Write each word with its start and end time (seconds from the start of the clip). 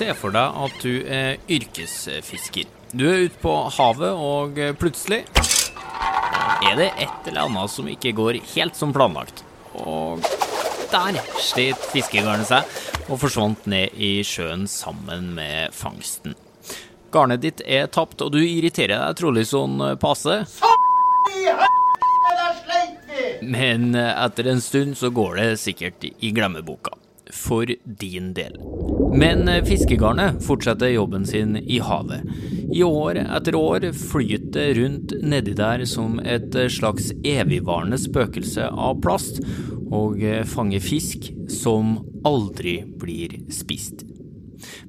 Se 0.00 0.14
for 0.16 0.32
deg 0.32 0.54
at 0.64 0.76
du 0.80 1.02
er 1.12 1.34
yrkesfisker. 1.52 2.68
Du 2.96 3.02
er 3.04 3.26
ute 3.26 3.36
på 3.42 3.52
havet, 3.76 4.16
og 4.16 4.56
plutselig 4.80 5.26
er 6.64 6.78
det 6.78 6.86
et 7.04 7.26
eller 7.28 7.42
annet 7.42 7.68
som 7.68 7.88
ikke 7.90 8.14
går 8.16 8.38
helt 8.54 8.78
som 8.78 8.94
planlagt. 8.96 9.42
Og 9.76 10.24
der 10.88 11.18
slet 11.44 11.84
fiskegarnet 11.92 12.48
seg 12.48 13.10
og 13.10 13.20
forsvant 13.20 13.68
ned 13.68 13.92
i 14.00 14.22
sjøen 14.24 14.64
sammen 14.72 15.34
med 15.36 15.76
fangsten. 15.76 16.32
Garnet 17.12 17.44
ditt 17.44 17.60
er 17.68 17.92
tapt, 17.92 18.24
og 18.24 18.32
du 18.32 18.40
irriterer 18.40 19.04
deg 19.04 19.20
trolig 19.20 19.44
sånn 19.52 19.84
passe. 20.00 20.38
Men 23.44 23.92
etter 23.92 24.48
en 24.48 24.64
stund 24.64 24.96
så 24.96 25.12
går 25.12 25.42
det 25.42 25.50
sikkert 25.60 26.08
i 26.08 26.32
glemmeboka. 26.32 26.96
For 27.34 27.68
din 28.00 28.32
del. 28.36 28.56
Men 29.14 29.48
fiskegarnet 29.66 30.38
fortsetter 30.46 30.92
jobben 30.92 31.26
sin 31.26 31.56
i 31.56 31.80
havet. 31.82 32.26
I 32.70 32.82
år 32.86 33.18
etter 33.24 33.56
år 33.58 33.88
flyter 33.96 34.50
det 34.54 34.68
rundt 34.78 35.14
nedi 35.22 35.54
der 35.58 35.82
som 35.88 36.20
et 36.22 36.54
slags 36.70 37.10
evigvarende 37.26 37.98
spøkelse 37.98 38.68
av 38.70 39.00
plast, 39.02 39.42
og 39.90 40.22
fanger 40.46 40.82
fisk 40.82 41.32
som 41.50 41.98
aldri 42.26 42.80
blir 43.00 43.34
spist. 43.50 44.04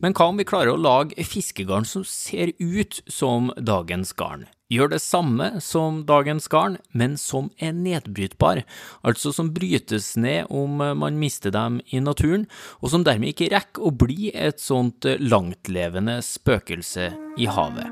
Men 0.02 0.16
hva 0.18 0.30
om 0.32 0.40
vi 0.40 0.48
klarer 0.48 0.76
å 0.76 0.82
lage 0.82 1.26
fiskegarn 1.26 1.88
som 1.88 2.06
ser 2.08 2.54
ut 2.60 3.02
som 3.10 3.52
dagens 3.58 4.14
garn? 4.18 4.46
Gjør 4.72 4.94
det 4.94 5.02
samme 5.04 5.48
som 5.60 6.06
dagens 6.08 6.46
garn, 6.48 6.78
men 6.96 7.18
som 7.20 7.50
er 7.60 7.74
nedbrytbar, 7.76 8.62
altså 9.04 9.34
som 9.36 9.50
brytes 9.52 10.14
ned 10.16 10.48
om 10.48 10.80
man 10.80 11.18
mister 11.20 11.52
dem 11.52 11.82
i 11.92 12.00
naturen, 12.00 12.46
og 12.80 12.94
som 12.94 13.04
dermed 13.04 13.34
ikke 13.34 13.50
rekker 13.52 13.84
å 13.84 13.92
bli 13.92 14.30
et 14.32 14.64
sånt 14.64 15.08
langtlevende 15.20 16.22
spøkelse 16.24 17.10
i 17.36 17.50
havet. 17.52 17.92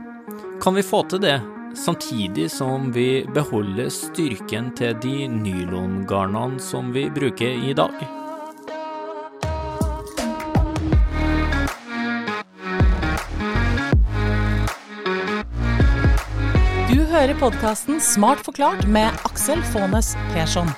Kan 0.63 0.79
vi 0.79 0.85
få 0.85 1.03
til 1.11 1.19
det, 1.25 1.35
samtidig 1.75 2.47
som 2.53 2.93
vi 2.95 3.25
beholder 3.35 3.91
styrken 3.91 4.71
til 4.79 4.95
de 5.03 5.27
nylongarnene 5.35 6.63
som 6.63 6.95
vi 6.95 7.09
bruker 7.11 7.59
i 7.59 7.75
dag? 7.75 8.18
Hører 17.19 17.35
podkasten 17.35 17.97
Smart 17.99 18.39
forklart 18.45 18.85
med 18.87 19.11
Aksel 19.27 19.59
Faanes 19.73 20.13
Persson. 20.31 20.69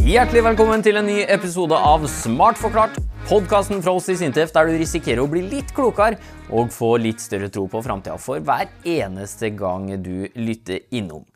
Hjertelig 0.00 0.40
velkommen 0.46 0.80
til 0.84 0.96
en 0.96 1.04
ny 1.10 1.18
episode 1.28 1.76
av 1.76 2.06
Smart 2.08 2.56
forklart. 2.56 2.96
Podkasten 3.28 3.82
fra 3.84 3.92
oss 3.98 4.08
i 4.08 4.16
Sintef 4.16 4.54
der 4.54 4.70
du 4.70 4.78
risikerer 4.80 5.20
å 5.20 5.28
bli 5.28 5.42
litt 5.50 5.74
klokere 5.76 6.16
og 6.48 6.72
få 6.72 6.94
litt 7.04 7.20
større 7.20 7.50
tro 7.52 7.66
på 7.68 7.84
framtida 7.84 8.16
for 8.16 8.40
hver 8.40 8.72
eneste 8.88 9.52
gang 9.58 9.90
du 10.00 10.24
lytter 10.40 10.80
innom. 10.96 11.26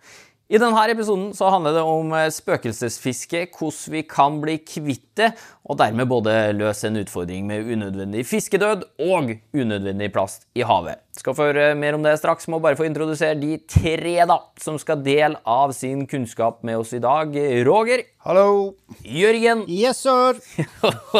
I 0.48 0.56
denne 0.56 0.80
episoden 0.88 1.34
så 1.36 1.50
handler 1.52 1.74
det 1.76 1.80
om 1.84 2.12
spøkelsesfiske, 2.32 3.42
hvordan 3.52 3.92
vi 3.92 4.00
kan 4.08 4.38
bli 4.40 4.54
kvitt 4.64 5.04
det, 5.20 5.26
og 5.68 5.76
dermed 5.76 6.08
både 6.08 6.36
løse 6.56 6.88
en 6.88 6.96
utfordring 7.02 7.44
med 7.50 7.68
unødvendig 7.68 8.24
fiskedød 8.24 8.86
og 9.10 9.34
unødvendig 9.52 10.08
plast 10.14 10.46
i 10.56 10.64
havet. 10.64 11.02
Skal 11.20 11.36
få 11.36 11.50
høre 11.50 11.74
mer 11.76 11.98
om 11.98 12.06
det 12.06 12.16
straks, 12.22 12.48
må 12.48 12.62
bare 12.64 12.80
få 12.80 12.88
introdusere 12.88 13.36
de 13.36 13.58
tre 13.68 14.16
da, 14.24 14.40
som 14.56 14.80
skal 14.80 15.04
dele 15.04 15.36
av 15.44 15.76
sin 15.76 16.06
kunnskap 16.08 16.64
med 16.64 16.80
oss 16.80 16.96
i 16.96 17.04
dag. 17.04 17.36
Roger. 17.68 18.06
Hallo. 18.24 18.72
Jørgen. 19.04 19.66
Yes, 19.68 20.00
sir. 20.00 20.40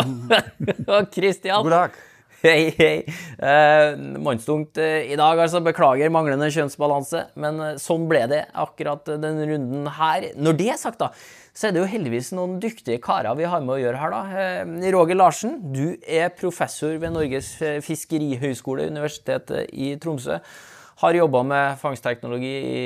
og 0.89 1.13
Christian. 1.13 1.61
God 1.69 1.77
dag. 1.77 2.05
Hei, 2.47 2.71
hei. 2.79 3.03
Eh, 3.43 3.97
mannstungt 4.23 4.79
eh, 4.79 5.09
i 5.11 5.17
dag, 5.19 5.41
altså. 5.43 5.59
Beklager 5.65 6.11
manglende 6.15 6.47
kjønnsbalanse, 6.55 7.25
men 7.43 7.57
eh, 7.65 7.79
sånn 7.83 8.05
ble 8.07 8.21
det 8.31 8.45
akkurat 8.55 9.09
denne 9.19 9.47
runden 9.49 9.89
her. 9.97 10.29
Når 10.39 10.59
det 10.61 10.69
er 10.71 10.79
sagt, 10.79 11.01
da, 11.03 11.09
så 11.51 11.67
er 11.67 11.75
det 11.75 11.81
jo 11.83 11.89
heldigvis 11.91 12.31
noen 12.39 12.61
dyktige 12.63 13.01
karer 13.03 13.35
vi 13.35 13.49
har 13.51 13.65
med 13.65 13.75
å 13.75 13.79
gjøre 13.81 13.99
her, 13.99 14.15
da. 14.15 14.43
Eh, 14.45 14.87
Roger 14.95 15.19
Larsen, 15.19 15.57
du 15.75 15.97
er 16.07 16.31
professor 16.39 16.95
ved 17.03 17.17
Norges 17.17 17.57
fiskerihøgskole, 17.83 18.87
Universitetet 18.87 19.73
i 19.75 19.97
Tromsø. 19.99 20.39
Har 21.03 21.19
jobba 21.19 21.43
med 21.47 21.83
fangstteknologi 21.83 22.53
i 22.69 22.85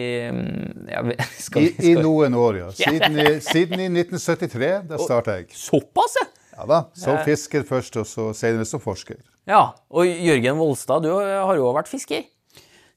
ja, 0.88 1.04
skal, 1.44 1.66
I, 1.68 1.90
I, 1.90 1.92
noen 2.00 2.38
år, 2.40 2.62
ja. 2.62 2.70
Siden 2.80 3.20
i, 3.20 3.28
siden 3.44 3.84
i 3.84 3.90
1973. 4.00 4.72
Da 4.88 5.00
starta 5.04 5.36
jeg. 5.42 5.52
Såpass, 5.60 6.16
ja? 6.22 6.26
Ja 6.56 6.70
da. 6.72 6.80
Som 6.96 7.20
fisker 7.28 7.68
først, 7.68 8.00
og 8.00 8.08
så 8.08 8.30
senere 8.36 8.64
som 8.68 8.80
forsker. 8.80 9.20
Ja, 9.48 9.72
Og 9.90 10.06
Jørgen 10.06 10.60
Volstad, 10.60 11.02
du 11.02 11.10
har 11.18 11.56
jo 11.58 11.72
vært 11.74 11.90
fisker? 11.90 12.22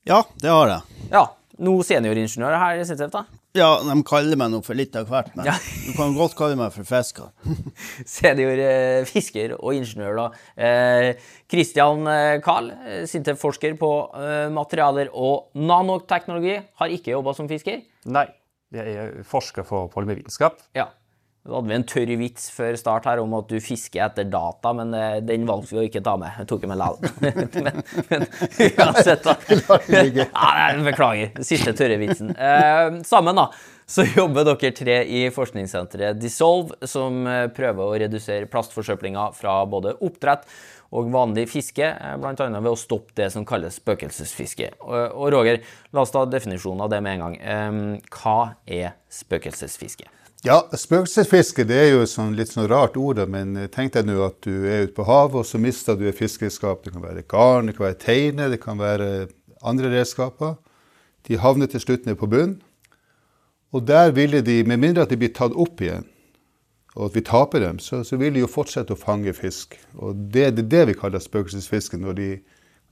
Ja, 0.05 0.21
det 0.41 0.51
har 0.53 0.69
jeg. 0.69 1.07
Ja, 1.09 1.25
Nå 1.55 1.77
senioringeniør 1.87 2.57
her 2.59 2.81
i 2.81 2.85
SINTEF, 2.85 3.13
da? 3.13 3.21
Ja, 3.55 3.69
de 3.79 3.93
kaller 4.03 4.35
meg 4.35 4.49
nå 4.51 4.57
for 4.65 4.75
litt 4.75 4.95
av 4.99 5.07
hvert, 5.07 5.29
men 5.37 5.47
ja. 5.47 5.53
du 5.85 5.93
kan 5.95 6.11
godt 6.17 6.33
kalle 6.35 6.57
meg 6.59 6.73
for 6.75 6.83
fisker. 6.87 7.29
Senior 8.17 8.59
eh, 8.59 9.05
fisker 9.07 9.53
og 9.55 9.77
ingeniør, 9.77 10.19
da. 10.19 10.25
Kristian 11.51 12.03
eh, 12.11 12.33
Kahl, 12.43 12.67
eh, 12.75 13.05
SINTEF-forsker 13.07 13.77
på 13.79 13.91
eh, 14.19 14.49
materialer 14.51 15.13
og 15.15 15.55
nanoteknologi, 15.55 16.57
har 16.81 16.97
ikke 16.97 17.15
jobba 17.15 17.37
som 17.37 17.47
fisker? 17.47 17.79
Nei, 18.11 18.27
jeg 18.75 18.99
er 18.99 19.15
forsker 19.31 19.63
for 19.67 19.87
polymervitenskap. 19.95 20.59
Ja. 20.75 20.89
Da 21.45 21.59
hadde 21.59 21.69
vi 21.69 21.75
en 21.77 21.83
tørr 21.85 22.11
vits 22.17 22.47
før 22.49 22.73
start 22.79 23.05
her 23.05 23.19
om 23.21 23.33
at 23.37 23.51
du 23.51 23.59
fisker 23.61 24.01
etter 24.07 24.25
data, 24.33 24.71
men 24.73 24.93
eh, 24.97 25.19
den 25.21 25.43
valgte 25.45 25.75
vi 25.75 25.83
å 25.83 25.85
ikke 25.85 26.01
ta 26.05 26.15
med. 26.17 26.33
Jeg 26.41 26.47
tok 26.49 26.63
den 26.63 26.71
med 26.71 26.79
likevel. 26.81 27.19
men, 27.67 27.83
men 28.09 28.25
uansett, 28.81 29.27
da. 29.27 29.35
ja, 30.23 30.63
beklager. 30.87 31.37
Siste 31.45 31.75
tørre 31.77 31.99
vitsen. 32.01 32.33
Eh, 32.33 32.97
sammen, 33.05 33.37
da, 33.37 33.51
så 33.85 34.07
jobber 34.07 34.47
dere 34.49 34.73
tre 34.73 34.97
i 35.05 35.21
forskningssenteret 35.35 36.17
Dissolve, 36.17 36.79
som 36.89 37.21
eh, 37.29 37.45
prøver 37.53 37.83
å 37.85 38.01
redusere 38.07 38.49
plastforsøplinga 38.49 39.27
fra 39.37 39.59
både 39.69 39.93
oppdrett 40.01 40.49
og 40.97 41.13
vanlig 41.13 41.45
fiske, 41.53 41.93
eh, 41.93 42.17
bl.a. 42.25 42.49
ved 42.57 42.73
å 42.73 42.75
stoppe 42.87 43.13
det 43.21 43.29
som 43.37 43.45
kalles 43.45 43.77
spøkelsesfiske. 43.83 44.73
Og 44.81 45.29
Roger, 45.37 45.61
la 45.93 46.09
oss 46.09 46.17
ta 46.17 46.25
definisjonen 46.25 46.87
av 46.89 46.93
det 46.97 47.05
med 47.05 47.19
en 47.19 47.25
gang. 47.27 47.97
Hva 48.09 48.39
er 48.65 48.95
spøkelsesfiske? 49.13 50.09
Ja, 50.45 50.59
spøkelsesfiske 50.77 51.63
det 51.65 51.77
er 51.81 51.87
jo 51.89 52.01
et 52.05 52.11
sånn, 52.11 52.35
litt 52.37 52.51
sånn 52.51 52.67
rart 52.69 52.99
ord, 53.01 53.17
men 53.33 53.55
tenk 53.73 53.95
deg 53.95 54.05
nå 54.05 54.19
at 54.27 54.35
du 54.45 54.67
er 54.69 54.83
ute 54.85 54.93
på 54.93 55.05
havet, 55.07 55.39
og 55.41 55.47
så 55.49 55.57
mister 55.57 55.97
du 55.97 56.03
et 56.05 56.19
fiskeredskap. 56.19 56.83
Det 56.85 56.91
kan 56.93 57.01
være 57.01 57.23
garn, 57.25 57.71
det 57.71 57.73
kan 57.73 57.87
være 57.87 57.97
teine, 58.03 58.49
det 58.53 58.59
kan 58.61 58.77
være 58.77 59.07
andre 59.65 59.89
redskaper. 59.95 60.53
De 61.25 61.39
havner 61.41 61.71
til 61.71 61.81
slutt 61.81 62.05
ned 62.05 62.19
på 62.19 62.29
bunnen. 62.29 62.59
Og 63.73 63.87
der 63.89 64.13
ville 64.13 64.43
de, 64.45 64.59
med 64.69 64.83
mindre 64.83 65.07
at 65.07 65.09
de 65.09 65.17
blir 65.17 65.33
tatt 65.33 65.57
opp 65.57 65.81
igjen, 65.81 66.05
og 66.93 67.09
at 67.09 67.17
vi 67.17 67.25
taper 67.25 67.65
dem, 67.65 67.81
så, 67.81 68.03
så 68.05 68.21
vil 68.21 68.37
de 68.37 68.45
jo 68.45 68.51
fortsette 68.51 68.93
å 68.93 69.01
fange 69.01 69.33
fisk. 69.33 69.73
Og 69.97 70.29
det 70.29 70.45
er 70.51 70.61
det 70.61 70.83
vi 70.91 70.97
kaller 70.99 71.25
spøkelsesfiske, 71.25 71.97
når 71.97 72.19
de 72.21 72.29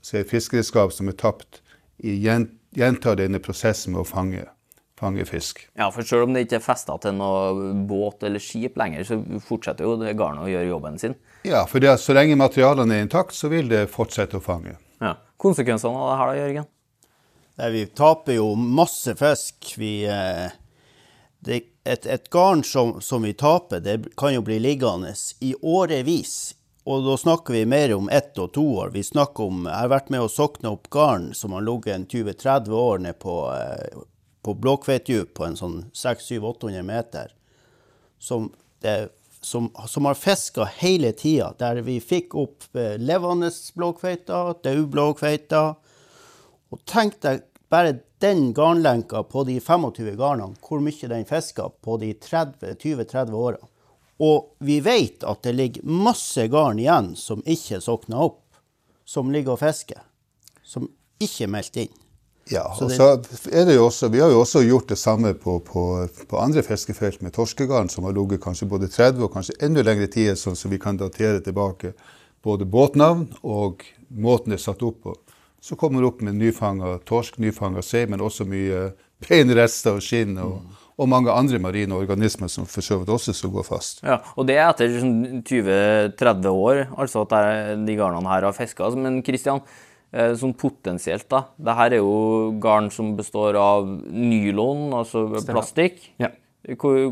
ser 0.02 0.26
fiskeredskap 0.26 0.90
som 0.92 1.06
er 1.06 1.20
tapt, 1.22 1.62
gjentar 2.02 3.22
denne 3.22 3.38
prosessen 3.38 3.94
med 3.94 4.02
å 4.02 4.10
fange 4.10 4.42
fange 5.00 5.24
fisk. 5.28 5.64
Ja, 5.74 5.90
for 5.92 6.06
selv 6.06 6.28
om 6.28 6.34
det 6.34 6.46
ikke 6.46 6.60
er 6.60 6.64
festa 6.64 6.96
til 7.02 7.16
noe 7.18 7.72
båt 7.88 8.24
eller 8.26 8.42
skip 8.42 8.78
lenger, 8.80 9.04
så 9.08 9.18
fortsetter 9.44 9.86
jo 9.86 9.96
garnet 10.14 10.46
å 10.46 10.50
gjøre 10.50 10.70
jobben 10.70 10.98
sin. 11.02 11.16
Ja, 11.44 11.64
for 11.68 11.82
det, 11.82 11.96
så 12.00 12.16
lenge 12.16 12.38
materialene 12.40 12.98
er 12.98 13.06
intakt, 13.06 13.36
så 13.36 13.50
vil 13.52 13.68
det 13.72 13.86
fortsette 13.92 14.38
å 14.38 14.44
fange. 14.44 14.78
Ja. 15.02 15.16
Konsekvensene 15.40 15.98
av 15.98 16.10
det 16.10 16.18
her 16.20 16.30
da, 16.30 16.40
Jørgen? 16.40 16.70
Nei, 17.60 17.70
vi 17.70 17.86
taper 17.86 18.38
jo 18.38 18.48
masse 18.56 19.14
fisk. 19.18 19.74
Vi, 19.78 19.92
eh, 20.10 20.54
det, 21.44 21.60
et, 21.84 22.06
et, 22.06 22.30
garn 22.32 22.64
som, 22.66 22.96
som, 23.04 23.22
vi 23.22 23.34
taper, 23.38 23.82
det 23.84 24.14
kan 24.18 24.34
jo 24.34 24.42
bli 24.46 24.58
liggende 24.62 25.12
i 25.44 25.52
årevis. 25.60 26.54
Og 26.84 27.04
da 27.06 27.14
snakker 27.16 27.56
vi 27.56 27.66
mer 27.68 27.94
om 27.96 28.10
ett 28.12 28.36
og 28.40 28.50
to 28.56 28.64
år. 28.80 28.90
Vi 28.92 29.04
snakker 29.04 29.46
om, 29.46 29.66
Jeg 29.66 29.76
har 29.76 29.92
vært 29.92 30.10
med 30.12 30.24
å 30.24 30.32
sokne 30.32 30.74
opp 30.74 30.90
garn 30.92 31.30
som 31.34 31.54
har 31.56 31.64
ligget 31.64 32.10
20-30 32.12 32.74
år 32.76 32.98
nede 33.06 33.20
på 33.20 33.36
eh, 33.54 34.02
på 34.44 34.54
blåkveitdyp 34.60 35.34
på 35.34 35.46
en 35.46 35.56
sånn 35.56 35.78
600-800 35.96 36.82
meter, 36.84 37.32
som, 38.20 38.50
det, 38.84 39.08
som, 39.40 39.70
som 39.88 40.04
har 40.08 40.18
fiska 40.18 40.68
hele 40.78 41.12
tida. 41.16 41.52
Der 41.58 41.80
vi 41.86 41.96
fikk 42.04 42.36
opp 42.38 42.68
eh, 42.76 42.98
levende 43.00 43.50
blåkveiter, 43.74 44.54
døde 44.64 44.86
blåkveiter. 44.92 45.74
Og 46.72 46.84
tenk 46.90 47.20
deg 47.24 47.44
bare 47.72 47.98
den 48.22 48.52
garnlenka 48.54 49.22
på 49.22 49.44
de 49.48 49.58
25 49.60 50.14
garnene, 50.20 50.56
hvor 50.64 50.82
mye 50.84 51.10
den 51.10 51.26
fiska 51.28 51.70
på 51.84 51.96
de 52.02 52.12
20-30 52.14 53.32
åra. 53.32 53.60
Og 54.22 54.54
vi 54.62 54.78
vet 54.80 55.24
at 55.26 55.42
det 55.42 55.56
ligger 55.56 55.88
masse 55.88 56.46
garn 56.52 56.78
igjen 56.78 57.14
som 57.18 57.42
ikke 57.44 57.80
sokna 57.82 58.22
opp, 58.28 58.44
som 59.04 59.32
ligger 59.32 59.56
og 59.56 59.64
fisker. 59.64 60.04
Som 60.62 60.92
ikke 61.22 61.48
er 61.48 61.54
meldt 61.56 61.80
inn. 61.82 61.94
Ja, 62.52 62.66
og 62.68 62.90
så 62.92 63.06
er 63.48 63.64
det 63.64 63.78
jo 63.78 63.86
også, 63.86 64.10
Vi 64.12 64.20
har 64.20 64.28
jo 64.28 64.42
også 64.42 64.60
gjort 64.66 64.90
det 64.92 64.98
samme 65.00 65.32
på, 65.34 65.58
på, 65.64 65.84
på 66.28 66.40
andre 66.40 66.62
fiskefelt 66.62 67.22
med 67.24 67.32
torskegarn, 67.32 67.88
som 67.88 68.04
har 68.04 68.12
ligget 68.12 68.42
kanskje 68.44 68.68
både 68.68 68.90
30 68.92 69.24
og 69.24 69.32
kanskje 69.32 69.56
enda 69.64 69.84
lengre 69.86 70.10
tid, 70.12 70.34
sånn 70.36 70.58
som 70.58 70.72
vi 70.72 70.78
kan 70.82 71.00
datere 71.00 71.40
tilbake 71.40 71.94
både 72.44 72.68
båtnavn 72.68 73.30
og 73.42 73.84
måten 74.12 74.52
det 74.52 74.60
er 74.60 74.66
satt 74.66 74.84
opp 74.84 75.00
på. 75.06 75.14
Så 75.64 75.78
kommer 75.80 76.02
det 76.02 76.10
opp 76.10 76.20
med 76.20 76.36
nyfanga 76.36 76.98
torsk, 77.08 77.38
nyfanga 77.40 77.80
sei, 77.82 78.04
men 78.10 78.20
også 78.20 78.44
mye 78.44 78.90
beinrester 79.24 79.96
og 79.96 80.04
skinn 80.04 80.36
og, 80.42 80.58
og 81.00 81.08
mange 81.08 81.32
andre 81.32 81.58
marine 81.62 81.96
organismer 81.96 82.50
som 82.52 82.68
for 82.68 82.84
så 82.84 82.98
vidt 83.00 83.12
også 83.14 83.32
skal 83.32 83.54
gå 83.54 83.64
fast. 83.64 84.04
Ja, 84.04 84.18
og 84.36 84.44
det 84.50 84.58
er 84.58 84.68
etter 84.68 84.98
sånn 85.00 85.40
20-30 85.40 86.50
år, 86.52 86.84
altså 86.92 87.24
at 87.24 87.80
de 87.80 87.96
garnene 87.96 88.28
her 88.28 88.44
har 88.50 88.56
fiska. 88.56 88.92
Men 89.00 89.22
Kristian, 89.24 89.64
sånn 90.38 90.54
potensielt, 90.58 91.26
da. 91.32 91.44
Det 91.56 91.74
her 91.78 91.96
er 91.96 92.02
jo 92.02 92.52
garn 92.62 92.90
som 92.94 93.14
består 93.18 93.58
av 93.58 93.88
nylon, 93.88 94.86
altså 94.94 95.26
plastikk. 95.48 95.98
Ja. 96.22 96.30
Hvor, 96.80 97.10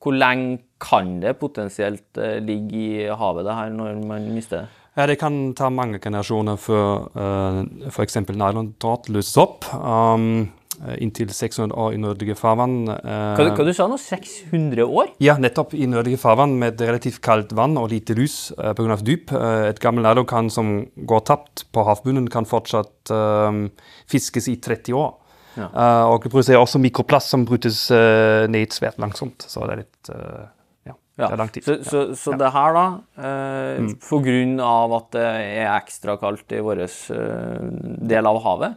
hvor 0.00 0.16
lenge 0.16 0.62
kan 0.80 1.18
det 1.22 1.36
potensielt 1.40 2.20
eh, 2.20 2.38
ligge 2.44 2.80
i 2.80 3.04
havet, 3.08 3.46
det 3.46 3.58
her, 3.58 3.74
når 3.74 4.00
man 4.06 4.30
mister 4.34 4.64
det? 4.64 4.80
Ja, 4.94 5.08
det 5.10 5.16
kan 5.18 5.54
ta 5.58 5.72
mange 5.74 5.98
generasjoner 5.98 6.58
før 6.60 7.08
uh, 7.18 7.62
f.eks. 7.90 8.20
nylontråd 8.30 9.08
løses 9.10 9.40
opp. 9.42 9.66
Um, 9.74 10.52
inntil 11.00 11.30
600 11.32 11.74
år 11.78 11.94
i 11.94 12.00
nordlige 12.02 12.36
farvann. 12.38 12.88
eh, 12.88 13.34
Hva, 13.38 13.46
hva 13.56 13.64
du 13.66 13.72
sa 13.76 13.86
nå? 13.90 13.96
600 14.00 14.84
år? 14.84 15.12
Ja, 15.22 15.36
nettopp 15.40 15.74
i 15.74 15.86
nordlige 15.90 16.18
farvann 16.20 16.56
med 16.60 16.80
relativt 16.80 17.20
kaldt 17.24 17.52
vann 17.56 17.76
og 17.80 17.90
lite 17.92 18.16
lys 18.18 18.52
uh, 18.58 18.72
pga. 18.76 18.96
dyp. 19.02 19.32
Eh, 19.32 19.68
et 19.70 19.80
gammelt 19.80 20.04
nylongarn 20.06 20.50
som 20.50 20.72
går 20.96 21.24
tapt 21.30 21.64
på 21.72 21.84
havbunnen, 21.88 22.28
kan 22.30 22.44
fortsatt 22.48 23.10
eh, 23.14 23.60
fiskes 24.10 24.48
i 24.52 24.56
30 24.60 24.92
år. 24.98 25.14
Ja. 25.54 25.68
Eh, 25.70 26.04
og 26.10 26.24
det 26.24 26.32
produserer 26.32 26.58
også 26.58 26.80
mikroplast 26.82 27.30
som 27.30 27.44
brytes 27.46 27.84
eh, 27.94 28.48
ned 28.50 28.74
svært 28.74 28.98
langsomt. 28.98 29.46
Så 29.46 29.62
det 29.68 29.72
er 29.76 29.82
litt 29.84 30.10
eh, 30.10 30.46
ja, 30.90 30.94
Ja, 31.14 31.28
det 31.28 31.32
er 31.36 31.38
lang 31.38 31.52
tid. 31.54 31.62
Så, 31.62 31.76
så, 31.86 32.00
så 32.18 32.34
det 32.40 32.48
her, 32.56 32.74
da, 32.74 32.86
eh, 33.22 33.92
på 34.02 34.18
grunn 34.24 34.56
av 34.58 34.96
at 34.98 35.12
det 35.14 35.22
er 35.62 35.68
ekstra 35.76 36.16
kaldt 36.18 36.50
i 36.58 36.58
vår 36.66 36.82
eh, 36.82 37.62
del 38.10 38.26
av 38.26 38.40
havet, 38.42 38.74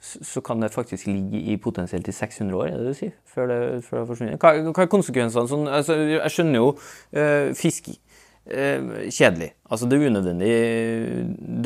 så, 0.00 0.22
så 0.24 0.42
kan 0.44 0.62
det 0.62 0.70
faktisk 0.74 1.08
ligge 1.10 1.40
i 1.52 1.56
potensielt 1.62 2.08
i 2.08 2.14
600 2.14 2.56
år, 2.56 2.70
er 2.70 2.78
det 2.78 2.86
det 2.86 2.94
du 2.94 2.98
sier? 3.02 3.14
Før 3.28 3.50
det, 3.50 3.60
før 3.86 4.00
det 4.00 4.06
forsvinner. 4.10 4.40
Hva, 4.42 4.54
hva 4.70 4.84
er 4.84 4.90
konsekvensene? 4.92 5.50
Sånn, 5.50 5.68
altså, 5.80 5.98
jeg 6.14 6.34
skjønner 6.34 6.62
jo 6.62 6.72
eh, 7.12 7.52
fisk 7.58 7.92
eh, 7.92 9.08
kjedelig. 9.10 9.52
Altså, 9.68 9.88
det 9.90 9.98
er 9.98 10.10
unødvendig 10.12 10.52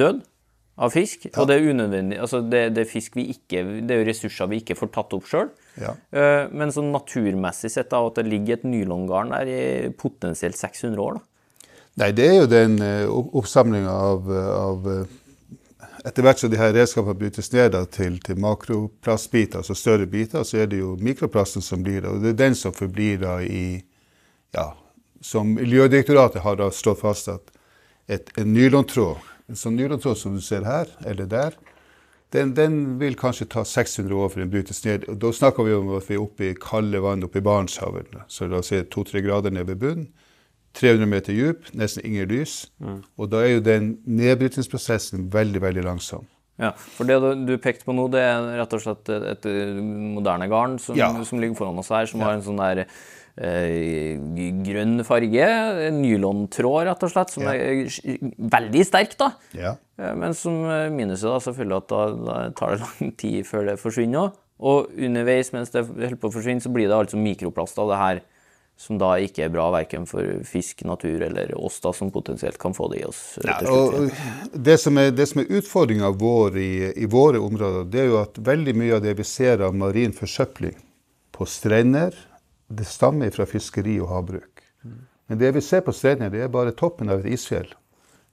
død 0.03 0.23
av 0.83 0.93
fisk, 0.95 1.27
og 1.37 1.49
det 1.51 1.59
er 1.59 1.67
unødvendig 1.69 2.19
Altså, 2.23 2.41
det, 2.41 2.63
det 2.77 2.87
fisk 2.89 3.19
vi 3.19 3.27
ikke 3.35 3.61
Det 3.85 3.93
er 3.93 4.01
jo 4.01 4.07
ressurser 4.09 4.49
vi 4.49 4.63
ikke 4.63 4.77
får 4.79 4.89
tatt 4.95 5.13
opp 5.17 5.29
sjøl. 5.29 5.51
Ja. 5.81 5.93
Uh, 6.15 6.49
Men 6.55 6.73
sånn 6.75 6.93
naturmessig 6.95 7.73
sett, 7.75 7.91
da, 7.93 8.01
at 8.01 8.21
det 8.21 8.29
ligger 8.29 8.59
et 8.59 8.65
nylongarn 8.69 9.35
der 9.35 9.51
i 9.53 9.61
potensielt 9.99 10.59
600 10.59 11.05
år, 11.05 11.21
da. 11.21 11.29
Nei, 12.01 12.09
det 12.17 12.25
er 12.25 12.39
jo 12.39 12.49
den 12.49 12.79
uh, 12.81 13.33
oppsamlinga 13.37 13.93
av, 13.93 14.31
av 14.33 14.87
eh, 14.89 15.17
Etter 16.03 16.25
hvert 16.27 16.41
som 16.43 16.51
de 16.51 16.59
her 16.59 16.73
redskapene 16.75 17.15
brytes 17.19 17.53
ned 17.53 17.77
til, 17.95 18.19
til 18.27 18.39
makroplastbiter, 18.43 19.61
altså 19.63 19.77
større 19.79 20.09
biter, 20.11 20.43
så 20.43 20.65
er 20.65 20.71
det 20.73 20.81
jo 20.81 20.97
mikroplasten 20.99 21.63
som 21.63 21.85
blir 21.87 22.01
det. 22.03 22.11
og 22.11 22.23
det 22.25 22.33
er 22.33 22.41
den 22.41 22.57
som 22.59 22.75
forblir 22.75 23.21
da 23.23 23.39
i 23.43 23.83
Ja, 24.53 24.75
som 25.23 25.55
Miljødirektoratet 25.55 26.43
har 26.43 26.59
da 26.59 26.67
slått 26.71 27.01
fast 27.01 27.29
at 27.33 27.53
et, 28.11 28.29
en 28.37 28.51
nylontråd, 28.53 29.23
en 29.49 29.57
sånn 29.57 29.79
nylontråd 29.79 30.19
som 30.19 30.35
du 30.35 30.43
ser 30.45 30.67
her, 30.67 30.91
eller 31.07 31.31
der, 31.31 31.57
den, 32.33 32.53
den 32.57 32.99
vil 33.01 33.17
kanskje 33.17 33.47
ta 33.53 33.63
600 33.65 34.13
år 34.17 34.29
før 34.33 34.43
den 34.43 34.53
brytes 34.53 34.83
ned. 34.85 35.07
Og 35.09 35.19
da 35.23 35.31
snakker 35.37 35.67
vi 35.69 35.75
om 35.77 35.95
at 35.97 36.09
vi 36.09 36.17
er 36.17 36.25
oppe 36.25 36.51
i 36.51 36.59
kalde 36.59 37.01
vann 37.05 37.25
oppe 37.25 37.41
i 37.41 37.45
Barentshavet. 37.45 38.15
Så 38.29 38.49
la 38.49 38.63
oss 38.63 38.73
si 38.73 38.81
to-tre 38.93 39.21
grader 39.25 39.53
ned 39.53 39.69
ved 39.69 39.81
bunnen. 39.83 40.07
300 40.75 41.07
meter 41.09 41.33
dyp, 41.37 41.67
nesten 41.77 42.05
ingen 42.09 42.29
lys. 42.31 42.71
Og 43.19 43.29
da 43.33 43.43
er 43.45 43.57
jo 43.59 43.61
den 43.67 43.99
nedbrytningsprosessen 44.07 45.27
veldig, 45.33 45.61
veldig 45.61 45.85
langsom. 45.85 46.25
Ja, 46.61 46.71
for 46.77 47.09
det 47.09 47.17
du, 47.49 47.57
pekte 47.59 47.85
på 47.89 47.95
nå, 47.97 48.07
det 48.13 48.21
er 48.23 48.45
rett 48.61 48.75
og 48.77 48.83
slett 48.85 49.09
et, 49.09 49.47
moderne 50.15 50.47
garn 50.53 50.79
som, 50.79 50.97
Ja. 50.97 51.09
som 51.25 51.41
ligger 51.41 51.57
foran 51.59 51.79
oss 51.81 51.89
her, 51.91 52.07
som 52.07 52.21
har 52.21 52.35
en 52.37 52.43
sånn 52.45 52.61
der 52.61 52.85
eh, 53.41 54.21
grønn 54.67 55.01
farge. 55.09 55.49
Nylontråd, 55.97 56.85
rett 56.91 57.03
og 57.07 57.11
slett, 57.15 57.31
som 57.33 57.43
Ja. 57.45 57.55
er 57.55 57.89
veldig 58.39 58.85
sterk, 58.87 59.17
da. 59.19 59.33
Ja. 59.57 59.77
Eh, 59.99 60.15
Men 60.15 60.35
som 60.35 60.65
eh, 60.65 60.89
minuset 60.91 61.29
da, 61.29 61.39
selvfølgelig 61.41 61.77
at 61.83 61.89
da, 61.89 62.03
da 62.29 62.51
tar 62.51 62.77
det 62.77 62.81
lang 62.85 63.17
tid 63.17 63.45
før 63.49 63.67
det 63.71 63.79
forsvinner. 63.81 64.29
òg. 64.29 64.33
Og 64.63 64.93
underveis 64.95 65.51
mens 65.53 65.71
det 65.71 65.87
holder 65.89 66.17
på 66.21 66.29
å 66.31 66.33
forsvinne, 66.37 66.63
så 66.63 66.71
blir 66.73 66.87
det 66.87 66.95
altså 66.95 67.17
mikroplast 67.19 67.79
av 67.83 67.89
det 67.91 67.99
her. 67.99 68.21
Som 68.79 68.99
da 68.99 69.13
ikke 69.23 69.45
er 69.45 69.53
bra 69.53 69.69
verken 69.71 70.09
for 70.11 70.27
fisk, 70.49 70.81
natur 70.89 71.23
eller 71.23 71.53
oss 71.55 71.77
da, 71.85 71.93
som 71.95 72.11
potensielt 72.11 72.59
kan 72.59 72.75
få 72.75 72.89
det 72.91 73.03
i 73.03 73.05
oss. 73.07 73.21
Ja, 73.45 73.59
det 74.53 74.79
som 74.83 74.99
er, 74.99 75.13
det 75.15 75.29
som 75.31 75.43
er 75.43 75.53
utfordringa 75.59 76.11
vår 76.19 76.59
i, 76.59 76.73
i 77.05 77.07
våre 77.11 77.39
områder, 77.39 77.87
det 77.93 78.01
er 78.03 78.11
jo 78.11 78.19
at 78.25 78.41
veldig 78.43 78.75
mye 78.81 78.97
av 78.99 79.05
det 79.05 79.15
vi 79.21 79.29
ser 79.29 79.63
av 79.63 79.77
marin 79.79 80.17
forsøpling 80.17 80.75
på 81.33 81.47
strender, 81.47 82.17
det 82.73 82.89
stammer 82.89 83.31
fra 83.35 83.47
fiskeri 83.47 84.01
og 84.03 84.11
havbruk. 84.11 84.65
Men 85.31 85.39
det 85.39 85.53
vi 85.57 85.63
ser 85.65 85.85
på 85.87 85.95
strender, 85.95 86.33
det 86.33 86.43
er 86.45 86.53
bare 86.53 86.75
toppen 86.77 87.13
av 87.13 87.23
et 87.23 87.37
isfjell. 87.37 87.71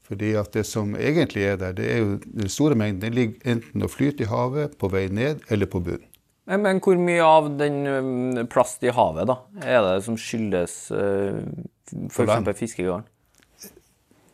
Fordi 0.10 0.34
at 0.40 0.56
det 0.58 0.66
som 0.66 0.96
egentlig 0.98 1.46
er 1.46 1.60
der, 1.62 1.76
det 1.78 1.86
er 1.94 2.00
jo 2.02 2.16
den 2.26 2.50
store 2.50 2.76
mengden. 2.76 3.04
Den 3.04 3.14
ligger 3.14 3.52
enten 3.54 3.86
og 3.86 3.92
flyter 3.94 4.26
i 4.26 4.30
havet, 4.32 4.74
på 4.82 4.90
vei 4.90 5.06
ned, 5.14 5.44
eller 5.54 5.70
på 5.70 5.84
bunnen. 5.86 6.09
Men, 6.50 6.80
hvor 6.82 6.98
mye 6.98 7.22
av 7.22 7.52
den 7.60 8.48
plast 8.50 8.82
i 8.84 8.90
havet 8.96 9.28
da, 9.30 9.36
er 9.62 9.84
det 9.86 9.96
som 10.08 10.16
skyldes 10.18 10.76
uh, 10.90 11.38
f.eks. 12.10 12.50
fiskegarn? 12.58 13.04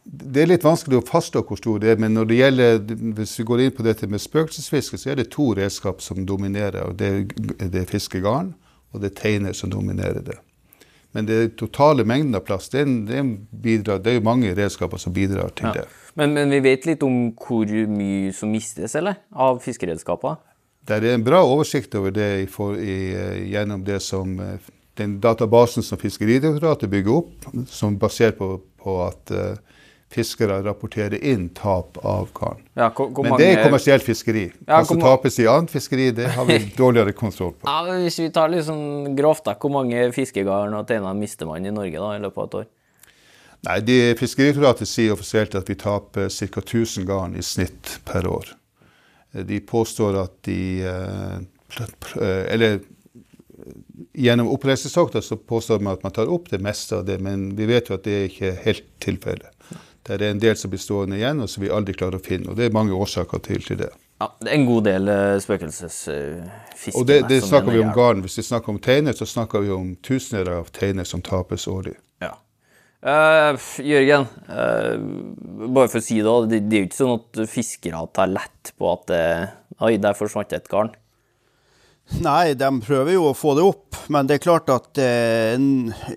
Det 0.05 0.43
er 0.43 0.49
litt 0.51 0.63
vanskelig 0.63 0.99
å 0.99 1.05
fastslå 1.05 1.41
hvor 1.43 1.57
stor 1.59 1.79
det 1.81 1.89
er, 1.95 1.99
men 1.99 2.13
når 2.13 2.27
det 2.29 2.35
gjelder, 2.37 2.75
hvis 3.17 3.33
vi 3.39 3.45
går 3.49 3.63
inn 3.65 3.73
på 3.75 3.83
dette 3.87 4.07
med 4.07 4.21
spøkelsesfiske, 4.21 4.99
så 5.01 5.11
er 5.11 5.19
det 5.19 5.31
to 5.33 5.49
redskap 5.57 6.03
som 6.05 6.21
dominerer. 6.29 6.83
og 6.91 6.95
Det, 6.99 7.09
er- 7.09 7.69
det 7.73 7.81
er 7.81 7.89
fiskegarn, 7.89 8.53
og 8.93 9.01
det 9.01 9.11
er 9.11 9.15
teiner 9.21 9.57
som 9.57 9.73
dominerer 9.73 10.21
det. 10.23 10.37
Men 11.15 11.25
det 11.25 11.55
totale 11.57 12.03
mengden 12.03 12.35
av 12.35 12.43
plast, 12.45 12.73
den 12.75 13.47
bidrar, 13.49 13.99
det 14.03 14.11
er 14.13 14.17
jo 14.19 14.25
mange 14.27 14.53
redskaper 14.55 14.99
som 15.01 15.13
bidrar 15.15 15.49
til 15.55 15.71
det. 15.73 15.85
Men, 16.15 16.33
men 16.35 16.51
vi 16.51 16.59
vet 16.63 16.85
litt 16.85 17.03
om 17.07 17.31
hvor 17.39 17.65
mye 17.87 18.33
som 18.35 18.51
mistes, 18.51 18.95
eller? 18.99 19.17
Av 19.31 19.57
fiskeredskaper? 19.63 20.37
Det 20.85 20.99
er 20.99 21.15
en 21.15 21.23
bra 21.25 21.41
oversikt 21.41 21.95
over 21.97 22.13
det 22.13 22.29
i 22.43 22.47
for, 22.51 22.77
i, 22.77 23.13
eh, 23.17 23.39
gjennom 23.49 23.83
det 23.85 23.99
som, 24.05 24.39
eh, 24.39 24.71
den 24.95 25.19
databasen 25.21 25.83
som 25.83 25.97
Fiskeridirektoratet 25.97 26.89
bygger 26.89 27.11
opp, 27.11 27.47
som 27.67 27.95
er 27.95 27.99
basert 27.99 28.37
på, 28.37 28.61
på 28.79 28.93
at 29.03 29.31
uh, 29.33 29.57
fiskere 30.13 30.61
rapporterer 30.63 31.17
inn 31.19 31.49
tap 31.49 31.97
av 32.05 32.29
garn. 32.37 32.61
Ja, 32.77 32.87
hvor, 32.95 33.09
hvor 33.09 33.25
Men 33.25 33.33
mange... 33.33 33.43
det 33.43 33.57
er 33.57 33.63
kommersielt 33.65 34.05
fiskeri. 34.05 34.45
Ja, 34.61 34.77
Hva 34.77 34.85
som 34.87 35.01
tapes 35.01 35.39
i 35.41 35.49
annet 35.51 35.73
fiskeri, 35.73 36.11
det 36.15 36.29
har 36.37 36.47
vi 36.47 36.61
dårligere 36.77 37.11
kontroll 37.17 37.55
på. 37.57 37.67
Ja, 37.67 37.97
Hvis 38.05 38.21
vi 38.21 38.29
tar 38.31 38.53
litt 38.53 38.67
sånn 38.69 39.17
grovt, 39.17 39.43
da, 39.49 39.57
hvor 39.59 39.73
mange 39.73 40.07
fiskegarn 40.15 40.77
og 40.77 40.87
teiner 40.87 41.17
mister 41.17 41.49
man 41.49 41.65
i 41.65 41.73
Norge 41.75 41.99
da, 41.99 42.13
i 42.15 42.23
løpet 42.23 42.43
av 42.43 42.47
et 42.47 42.59
år? 42.61 42.69
Nei, 43.65 43.79
de, 43.81 43.97
Fiskeridirektoratet 44.19 44.87
sier 44.87 45.17
offisielt 45.17 45.57
at 45.57 45.67
vi 45.67 45.75
taper 45.81 46.29
ca. 46.29 46.61
1000 46.63 47.09
garn 47.09 47.35
i 47.35 47.43
snitt 47.43 47.97
per 48.07 48.29
år. 48.29 48.53
Eh, 49.35 49.45
De 49.45 49.59
påstår 49.59 50.17
at 50.23 50.37
de 50.47 50.83
eh, 50.83 51.35
eh, 51.35 52.53
Eller 52.53 52.73
eh, 52.73 52.79
gjennom 54.13 54.47
oppreisningstokter 54.47 55.21
så 55.21 55.37
påstår 55.37 55.79
man 55.79 55.93
at 55.93 56.03
man 56.03 56.11
tar 56.11 56.31
opp 56.31 56.49
det 56.49 56.61
meste 56.63 56.95
av 56.95 57.05
det, 57.05 57.19
men 57.19 57.55
vi 57.55 57.65
vet 57.65 57.89
jo 57.89 57.97
at 57.97 58.03
det 58.03 58.15
er 58.15 58.29
ikke 58.29 58.55
helt 58.63 58.87
tilfellet. 59.03 59.51
Det 60.05 60.19
er 60.21 60.29
en 60.29 60.39
del 60.39 60.55
som 60.55 60.69
blir 60.69 60.79
stående 60.79 61.17
igjen, 61.17 61.39
og 61.41 61.49
som 61.49 61.63
vi 61.63 61.71
aldri 61.73 61.95
klarer 61.97 62.19
å 62.19 62.23
finne. 62.23 62.51
Og 62.51 62.59
det 62.59 62.67
er 62.67 62.75
mange 62.75 62.93
årsaker 62.93 63.41
til, 63.41 63.63
til 63.65 63.79
det. 63.79 63.89
Ja, 64.21 64.27
Det 64.37 64.51
er 64.51 64.55
en 64.59 64.67
god 64.67 64.83
del 64.85 65.09
spøkelsesfisk. 65.41 66.93
Og 66.93 67.07
det, 67.09 67.23
det 67.31 67.39
snakker 67.43 67.73
vi 67.73 67.81
om 67.81 67.89
garn. 67.95 68.21
Hvis 68.21 68.37
vi 68.37 68.45
snakker 68.45 68.69
om 68.75 68.77
teiner, 68.79 69.17
så 69.17 69.25
snakker 69.25 69.65
vi 69.65 69.73
om 69.73 69.95
tusener 70.05 70.51
av 70.59 70.69
teiner 70.77 71.09
som 71.09 71.25
tapes 71.25 71.65
årlig. 71.67 71.95
Eh, 73.05 73.65
Jørgen, 73.85 74.23
uh, 74.49 74.95
bare 75.69 75.89
for 75.91 76.01
å 76.01 76.05
si 76.05 76.17
det, 76.25 76.35
det, 76.49 76.61
det 76.65 76.77
er 76.77 76.83
jo 76.83 76.89
ikke 76.89 76.97
sånn 76.97 77.17
at 77.19 77.41
fiskere 77.51 78.01
tar 78.15 78.31
lett 78.33 78.71
på 78.79 78.89
at 78.89 79.07
det 79.11 79.25
Oi, 79.83 79.97
der 79.99 80.15
forsvant 80.15 80.53
et 80.55 80.69
garn. 80.71 80.93
Nei, 82.21 82.53
de 82.53 82.67
prøver 82.85 83.15
jo 83.15 83.23
å 83.31 83.35
få 83.35 83.55
det 83.57 83.63
opp, 83.65 83.97
men 84.13 84.27
det 84.29 84.37
er 84.37 84.43
klart 84.43 84.69
at 84.69 84.99
eh, 85.01 85.55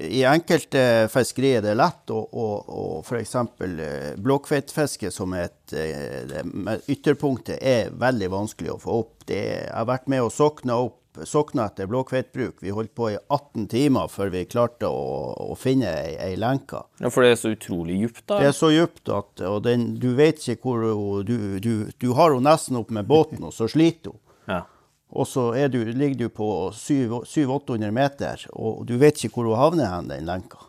i 0.04 0.20
enkelte 0.28 1.08
fiskerier 1.10 1.62
er 1.62 1.64
det 1.64 1.76
lett 1.80 2.12
og, 2.12 2.28
og, 2.36 2.68
og 2.68 3.08
f.eks. 3.08 3.34
Eh, 3.64 4.12
blåkveitfiske, 4.20 5.10
som 5.10 5.32
er 5.34 5.48
et 5.48 5.74
eh, 5.80 6.84
ytterpunktet, 6.92 7.56
er 7.58 7.90
veldig 7.98 8.30
vanskelig 8.36 8.74
å 8.74 8.78
få 8.82 9.00
opp. 9.00 9.14
Det, 9.24 9.40
jeg 9.40 9.72
har 9.72 9.88
vært 9.88 10.12
med 10.12 10.26
og 10.26 10.34
sokna 10.34 10.76
opp 10.84 11.00
sokna 11.26 11.66
etter 11.66 11.88
blåkveitbruk. 11.90 12.60
Vi 12.62 12.70
holdt 12.74 12.94
på 12.94 13.10
i 13.10 13.16
18 13.28 13.66
timer 13.72 14.06
før 14.12 14.30
vi 14.34 14.44
klarte 14.46 14.86
å, 14.86 15.02
å 15.50 15.56
finne 15.58 15.90
ei, 15.90 16.14
ei 16.28 16.36
lenke. 16.38 16.84
Ja, 17.02 17.10
For 17.10 17.24
det 17.26 17.32
er 17.34 17.40
så 17.40 17.52
utrolig 17.56 17.98
djupt, 18.02 18.24
da. 18.28 18.38
Det 18.42 18.52
er 18.52 18.56
så 18.56 18.70
djupt 18.74 19.08
at 19.08 19.42
og 19.48 19.62
den, 19.66 19.94
du 19.98 20.12
vet 20.18 20.42
ikke 20.48 20.70
hvor 20.70 21.22
du, 21.26 21.36
du, 21.58 21.72
du 21.90 22.08
har 22.14 22.34
henne 22.34 22.50
nesten 22.50 22.78
opp 22.80 22.90
med 22.94 23.08
båten, 23.10 23.42
og 23.48 23.54
så 23.56 23.68
sliter 23.70 24.14
hun. 24.14 24.20
Ja. 24.48 24.62
Og 25.08 25.24
så 25.28 25.42
er 25.56 25.68
du, 25.72 25.78
ligger 25.96 26.26
du 26.26 26.28
på 26.32 26.46
700-800 26.76 27.90
meter, 27.96 28.42
og 28.52 28.82
du 28.88 28.94
vet 29.00 29.16
ikke 29.24 29.38
hvor 29.38 29.48
hun 29.48 29.56
havner 29.60 29.88
hen, 29.94 30.08
den 30.10 30.26
lenka. 30.28 30.60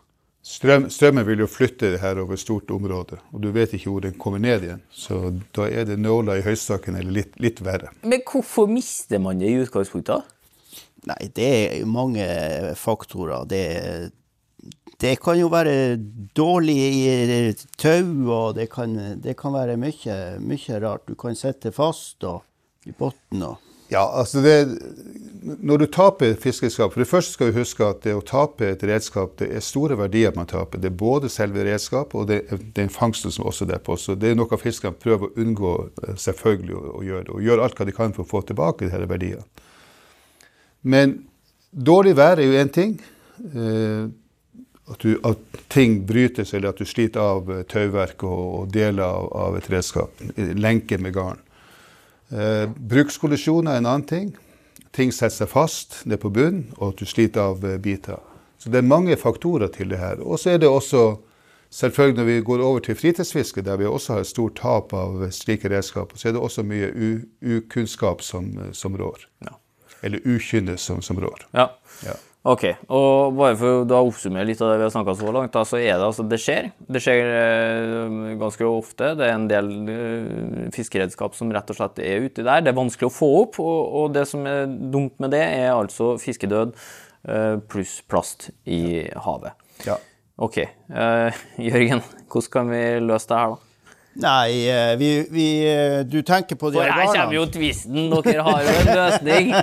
strøm, 0.42 0.86
strømmen 0.90 1.26
vil 1.26 1.42
jo 1.44 1.46
flytte 1.46 1.90
det 1.92 2.00
her 2.00 2.16
over 2.22 2.32
et 2.36 2.40
stort 2.40 2.70
område, 2.72 3.18
og 3.32 3.42
du 3.44 3.50
vet 3.52 3.74
ikke 3.76 3.90
hvor 3.92 4.00
den 4.06 4.16
kommer 4.20 4.40
ned 4.40 4.64
igjen. 4.64 4.80
Så 4.88 5.18
da 5.56 5.68
er 5.68 5.84
det 5.88 5.98
nåla 6.00 6.38
i 6.40 6.44
høystakken 6.46 6.96
eller 6.96 7.12
litt, 7.20 7.36
litt 7.40 7.60
verre. 7.64 7.92
Men 8.00 8.24
hvorfor 8.24 8.68
mister 8.68 9.20
man 9.20 9.40
det 9.40 9.52
i 9.52 9.60
utgangspunktet? 9.60 10.24
Nei, 11.08 11.30
det 11.36 11.50
er 11.50 11.86
mange 11.88 12.26
faktorer. 12.76 13.46
Det, 13.48 13.62
det 15.00 15.16
kan 15.24 15.38
jo 15.40 15.48
være 15.52 15.96
dårlig 16.36 16.76
i 16.76 17.54
tau, 17.80 18.12
og 18.28 18.58
det 18.58 18.68
kan, 18.72 18.98
det 19.22 19.36
kan 19.40 19.56
være 19.56 19.78
mye, 19.80 20.20
mye 20.44 20.82
rart. 20.82 21.08
Du 21.08 21.16
kan 21.16 21.38
sitte 21.38 21.72
fast 21.72 22.24
og, 22.28 22.42
i 22.84 22.92
bunnen. 22.96 23.56
Ja, 23.90 24.04
altså 24.06 24.38
det, 24.40 24.78
Når 25.42 25.76
du 25.76 25.86
taper 25.90 26.36
fiskeskap 26.38 26.92
For 26.92 27.02
det 27.02 27.08
første 27.10 27.32
skal 27.32 27.48
vi 27.48 27.58
huske 27.58 27.82
at 27.82 28.04
det 28.04 28.12
å 28.14 28.22
tape 28.22 28.68
et 28.68 28.84
redskap, 28.86 29.32
det 29.40 29.48
er 29.50 29.64
store 29.64 29.96
verdier 29.98 30.36
man 30.36 30.46
taper. 30.46 30.78
Det 30.78 30.92
er 30.92 31.00
både 31.00 31.30
selve 31.32 31.64
redskapet 31.66 32.14
og 32.14 32.28
det, 32.30 32.38
den 32.76 32.92
fangsten 32.92 33.34
som 33.34 33.48
også 33.50 33.66
er 33.66 33.82
på. 33.82 33.96
Så 33.98 34.14
det 34.14 34.30
er 34.30 34.38
noe 34.38 34.60
fiskerne 34.60 34.94
prøver 34.94 35.26
å 35.26 35.42
unngå 35.42 35.72
eh, 36.04 36.14
selvfølgelig 36.14 36.76
å, 36.76 36.84
å 37.00 37.02
gjøre. 37.08 37.34
Og 37.34 37.48
gjøre 37.48 37.66
alt 37.66 37.80
hva 37.80 37.88
de 37.88 37.96
kan 37.96 38.14
for 38.14 38.28
å 38.28 38.30
få 38.30 38.44
tilbake 38.46 38.86
disse 38.86 39.10
verdiene. 39.10 39.48
Men 40.82 41.20
dårlig 41.70 42.16
vær 42.18 42.40
er 42.40 42.48
jo 42.48 42.58
én 42.60 42.72
ting. 42.72 42.96
Eh, 43.54 44.08
at, 44.90 45.04
du, 45.04 45.14
at, 45.24 45.60
ting 45.68 46.00
brytes, 46.06 46.54
eller 46.54 46.72
at 46.72 46.80
du 46.80 46.88
sliter 46.88 47.22
av 47.22 47.50
eh, 47.52 47.62
tauverk 47.70 48.24
og, 48.26 48.42
og 48.60 48.74
deler 48.74 49.04
av, 49.06 49.30
av, 49.46 49.58
et 49.60 49.70
redskap. 49.70 50.24
Lenke 50.36 50.98
med 50.98 51.14
garn. 51.16 51.40
Eh, 52.30 52.66
brukskollisjoner 52.68 53.76
er 53.76 53.82
en 53.82 53.90
annen 53.90 54.08
ting. 54.08 54.32
Ting 54.96 55.14
setter 55.14 55.44
seg 55.44 55.52
fast 55.52 56.00
ned 56.10 56.20
på 56.22 56.32
bunnen, 56.34 56.68
og 56.78 56.94
at 56.94 57.02
du 57.02 57.08
sliter 57.08 57.52
av 57.52 57.64
eh, 57.66 57.78
biter. 57.82 58.18
Så 58.60 58.72
det 58.72 58.82
er 58.82 58.90
mange 58.90 59.16
faktorer 59.16 59.70
til 59.72 59.92
det 59.92 60.00
her. 60.00 60.20
Og 60.20 60.40
så 60.40 60.56
er 60.56 60.62
det 60.62 60.70
også 60.70 61.26
Selvfølgelig 61.70 62.16
når 62.16 62.24
vi 62.26 62.40
går 62.42 62.62
over 62.66 62.80
til 62.82 62.96
fritidsfiske, 62.98 63.62
der 63.62 63.76
vi 63.78 63.86
også 63.86 64.12
har 64.12 64.24
et 64.24 64.26
stort 64.26 64.56
tap 64.58 64.90
av 64.90 65.20
slike 65.30 65.70
redskaper, 65.70 66.18
så 66.18 66.28
er 66.28 66.32
det 66.34 66.42
også 66.42 66.64
mye 66.66 66.88
ukunnskap 67.46 68.24
som, 68.26 68.48
som 68.74 68.96
rår. 68.98 69.22
Ja. 69.46 69.54
Eller 70.02 70.24
ukynne 70.24 70.76
som, 70.80 71.02
som 71.04 71.20
rår. 71.20 71.46
Ja. 71.56 71.70
ja. 72.06 72.16
Ok, 72.40 72.62
og 72.88 73.34
bare 73.36 73.56
for 73.60 73.82
å 73.84 73.98
oppsummere 74.06 74.46
litt 74.48 74.60
av 74.64 74.70
det 74.70 74.78
vi 74.80 74.84
har 74.86 74.92
snakka 74.94 75.12
så 75.18 75.32
langt, 75.36 75.52
da, 75.52 75.60
så 75.68 75.76
er 75.76 75.98
det 76.00 76.06
altså 76.06 76.24
Det 76.24 76.38
skjer. 76.40 76.70
Det 76.88 77.02
skjer 77.04 77.32
eh, 77.36 78.14
ganske 78.40 78.64
ofte. 78.64 79.10
Det 79.18 79.26
er 79.26 79.34
en 79.34 79.44
del 79.50 79.68
eh, 79.92 80.70
fiskeredskap 80.72 81.36
som 81.36 81.52
rett 81.52 81.68
og 81.68 81.76
slett 81.76 82.00
er 82.00 82.24
uti 82.24 82.40
der. 82.46 82.64
Det 82.64 82.72
er 82.72 82.78
vanskelig 82.80 83.10
å 83.10 83.12
få 83.12 83.28
opp, 83.42 83.60
og, 83.60 83.80
og 84.00 84.14
det 84.16 84.24
som 84.30 84.48
er 84.48 84.64
dumt 84.72 85.20
med 85.20 85.34
det, 85.36 85.42
er 85.60 85.74
altså 85.74 86.14
fiskedød 86.22 86.72
eh, 86.72 87.58
pluss 87.68 87.98
plast 88.08 88.48
i 88.64 89.04
havet. 89.26 89.60
Ja. 89.84 90.00
Ok. 90.40 90.62
Eh, 90.64 91.42
Jørgen, 91.68 92.00
hvordan 92.32 92.54
kan 92.56 92.72
vi 92.72 92.84
løse 93.04 93.28
det 93.28 93.42
her, 93.42 93.52
da? 93.52 93.69
Nei, 94.12 94.68
eh, 94.68 94.96
vi, 94.96 95.26
vi, 95.30 95.72
eh, 95.72 96.00
Du 96.00 96.22
tenker 96.22 96.56
på 96.56 96.70
de 96.70 96.80
For 96.80 96.90
her 96.90 97.06
kommer 97.06 97.34
jo 97.34 97.44
tvisten. 97.46 98.10
Dere 98.10 98.42
har 98.42 98.64
jo 98.66 98.76
en 98.80 98.90
løsning. 98.98 99.52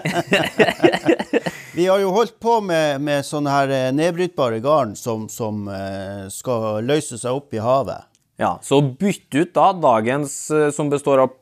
Vi 1.78 1.86
har 1.86 2.00
jo 2.02 2.10
holdt 2.10 2.40
på 2.42 2.56
med, 2.66 3.04
med 3.06 3.26
sånne 3.28 3.52
her 3.54 3.70
eh, 3.70 3.90
nedbrytbare 3.94 4.58
garn 4.64 4.96
som, 4.98 5.28
som 5.30 5.68
skal 6.34 6.80
løse 6.82 7.20
seg 7.22 7.38
opp 7.38 7.54
i 7.54 7.62
havet. 7.62 8.08
Ja, 8.42 8.56
Så 8.66 8.80
bytt 8.82 9.30
ut 9.36 9.54
da 9.54 9.72
dagens 9.78 10.34
som 10.74 10.90
består 10.90 11.22
av 11.26 11.36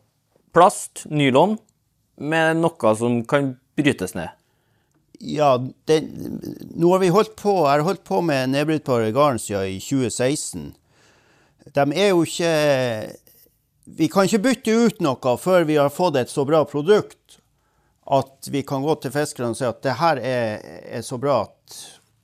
plast, 0.56 1.06
nylon, 1.08 1.58
med 2.20 2.60
noe 2.60 2.96
som 3.00 3.22
kan 3.28 3.54
brytes 3.80 4.16
ned. 4.16 4.32
Ja, 5.20 5.56
det, 5.88 6.02
nå 6.76 6.92
har 6.92 7.04
vi 7.04 7.12
holdt 7.16 7.36
på, 7.40 7.54
jeg 7.62 7.72
har 7.72 7.86
holdt 7.88 8.04
på 8.08 8.20
med 8.24 8.52
nedbrytbare 8.52 9.14
garn 9.16 9.40
siden 9.40 9.72
i 9.72 9.80
2016. 9.84 10.74
De 11.74 11.86
er 11.98 12.12
jo 12.12 12.22
ikke 12.26 12.52
Vi 13.86 14.10
kan 14.12 14.28
ikke 14.28 14.44
bytte 14.44 14.76
ut 14.86 15.02
noe 15.06 15.36
før 15.42 15.66
vi 15.66 15.80
har 15.80 15.94
fått 15.94 16.20
et 16.22 16.30
så 16.30 16.46
bra 16.46 16.64
produkt 16.70 17.40
at 18.06 18.50
vi 18.54 18.62
kan 18.62 18.84
gå 18.86 18.96
til 19.02 19.14
fiskerne 19.14 19.54
og 19.54 19.58
si 19.58 19.66
at 19.66 19.82
det 19.82 19.96
her 19.98 20.20
er, 20.22 20.60
er, 20.86 21.02
så 21.02 21.18
bra 21.18 21.40
at 21.48 21.78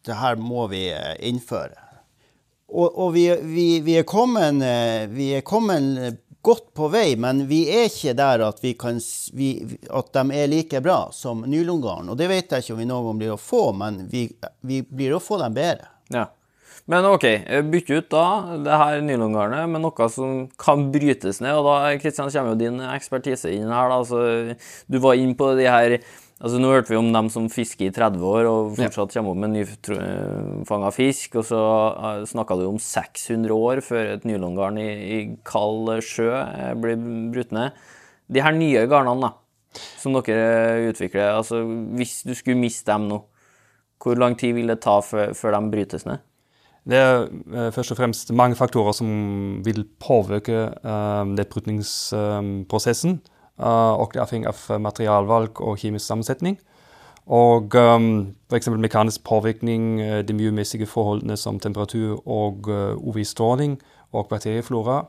det 0.06 0.18
her 0.18 0.38
må 0.38 0.68
vi 0.70 0.84
eh, 0.94 1.16
innføre. 1.26 1.78
Og, 2.70 2.86
og 3.02 3.16
vi, 3.16 3.24
vi, 3.42 3.66
vi, 3.82 3.96
er 3.98 4.06
kommet, 4.06 4.62
eh, 4.62 5.08
vi, 5.10 5.32
er 5.38 5.42
kommet, 5.46 6.22
godt 6.42 6.74
på 6.74 6.88
vei, 6.90 7.16
men 7.22 7.44
vi 7.50 7.64
er 7.70 7.86
ikke 7.90 8.16
der 8.18 8.42
at, 8.48 8.62
kan, 8.82 8.98
at 8.98 10.14
de 10.16 10.38
er 10.38 10.48
like 10.50 10.82
bra 10.82 11.00
som 11.14 11.44
nylongarn. 11.46 12.10
Og 12.10 12.18
det 12.18 12.30
vet 12.32 12.54
jeg 12.54 12.66
ikke 12.66 12.76
om 12.76 12.82
vi 12.82 12.88
noen 12.90 13.08
gang 13.10 13.20
blir 13.22 13.34
å 13.36 13.42
få, 13.42 13.64
men 13.78 14.04
vi, 14.10 14.26
blir 14.90 15.18
å 15.18 15.22
få 15.22 15.38
dem 15.42 15.58
bedre. 15.58 15.92
Ja. 16.14 16.26
Men 16.90 17.06
OK, 17.06 17.26
bytte 17.70 18.00
ut 18.00 18.10
da 18.12 18.26
det 18.66 18.80
her 18.82 19.04
nylongarnet 19.06 19.70
med 19.70 19.84
noe 19.84 20.08
som 20.12 20.48
kan 20.60 20.88
brytes 20.94 21.42
ned. 21.44 21.54
Og 21.60 21.68
da 21.70 21.94
Kristian, 22.02 22.32
kommer 22.34 22.56
jo 22.56 22.62
din 22.64 22.82
ekspertise 22.90 23.54
inn 23.54 23.70
her. 23.72 23.92
da, 23.92 24.02
så 24.08 24.56
Du 24.90 25.00
var 25.04 25.20
inn 25.20 25.36
på 25.38 25.54
de 25.60 25.70
her 25.70 26.00
altså 26.42 26.58
Nå 26.58 26.72
hørte 26.74 26.90
vi 26.90 26.98
om 26.98 27.12
dem 27.14 27.28
som 27.30 27.50
fisker 27.54 27.86
i 27.86 27.94
30 27.94 28.24
år 28.26 28.48
og 28.50 28.72
fortsatt 28.74 29.14
kommer 29.14 29.36
opp 29.36 29.42
med 29.44 29.54
nyfanga 29.54 30.90
fisk. 30.96 31.38
Og 31.38 31.46
så 31.52 31.62
eh, 31.92 32.24
snakka 32.32 32.58
du 32.58 32.66
om 32.66 32.80
600 32.82 33.54
år 33.54 33.84
før 33.86 34.16
et 34.16 34.26
nylongarn 34.26 34.80
i, 34.82 34.90
i 34.90 35.20
kald 35.48 35.94
sjø 36.06 36.32
eh, 36.34 36.74
blir 36.82 36.98
brutt 37.34 37.54
ned. 37.56 37.78
De 38.32 38.42
her 38.42 38.56
nye 38.58 38.88
garnene 38.90 39.30
da, 39.30 39.32
som 40.02 40.16
dere 40.18 40.90
utvikler, 40.90 41.36
altså 41.36 41.62
hvis 42.00 42.22
du 42.26 42.34
skulle 42.34 42.60
miste 42.60 42.90
dem 42.90 43.10
nå, 43.12 43.22
hvor 44.02 44.18
lang 44.18 44.34
tid 44.40 44.56
vil 44.58 44.72
det 44.72 44.82
ta 44.82 44.98
før, 45.06 45.36
før 45.38 45.60
de 45.60 45.74
brytes 45.76 46.08
ned? 46.10 46.24
Det 46.90 46.98
er 46.98 47.28
uh, 47.30 47.70
først 47.74 47.92
og 47.94 47.98
fremst 47.98 48.34
mange 48.34 48.56
faktorer 48.58 48.96
som 48.98 49.08
vil 49.66 49.86
påvirke 50.02 50.72
uh, 50.84 51.24
nedbrytningsprosessen. 51.30 53.22
Uh, 53.62 53.94
og 54.02 54.14
det 54.14 54.20
er 54.20 54.26
avhengig 54.26 54.50
av 54.50 54.82
materialvalg 54.82 55.62
og 55.62 55.78
kjemisk 55.78 56.06
sammensetning. 56.08 56.58
Og 57.32 57.76
um, 57.78 58.34
f.eks. 58.50 58.70
mekanisk 58.82 59.24
påvirkning, 59.24 60.02
de 60.26 60.34
miljømessige 60.34 60.90
forholdene 60.90 61.38
som 61.38 61.60
temperatur 61.62 62.18
og 62.26 62.66
UV-stråling 62.98 63.78
og 64.12 64.28
bakterieflora 64.28 65.04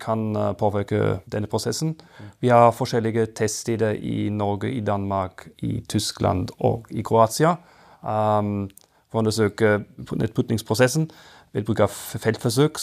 kan 0.00 0.36
påvirke 0.60 1.18
denne 1.32 1.50
prosessen. 1.50 1.96
Vi 2.40 2.48
har 2.48 2.70
forskjellige 2.70 3.26
teststeder 3.34 3.98
i 3.98 4.28
Norge, 4.30 4.70
i 4.70 4.80
Danmark, 4.80 5.48
i 5.58 5.80
Tyskland 5.88 6.48
og 6.58 6.86
i 6.90 7.02
Kroatia. 7.02 7.56
Um, 8.02 8.68
for 9.10 9.20
å 9.20 9.24
undersøke 9.24 9.78
vi 9.96 11.06
ved 11.56 11.64
bruk 11.64 11.80
av 11.84 11.92
feltforsøk, 12.20 12.80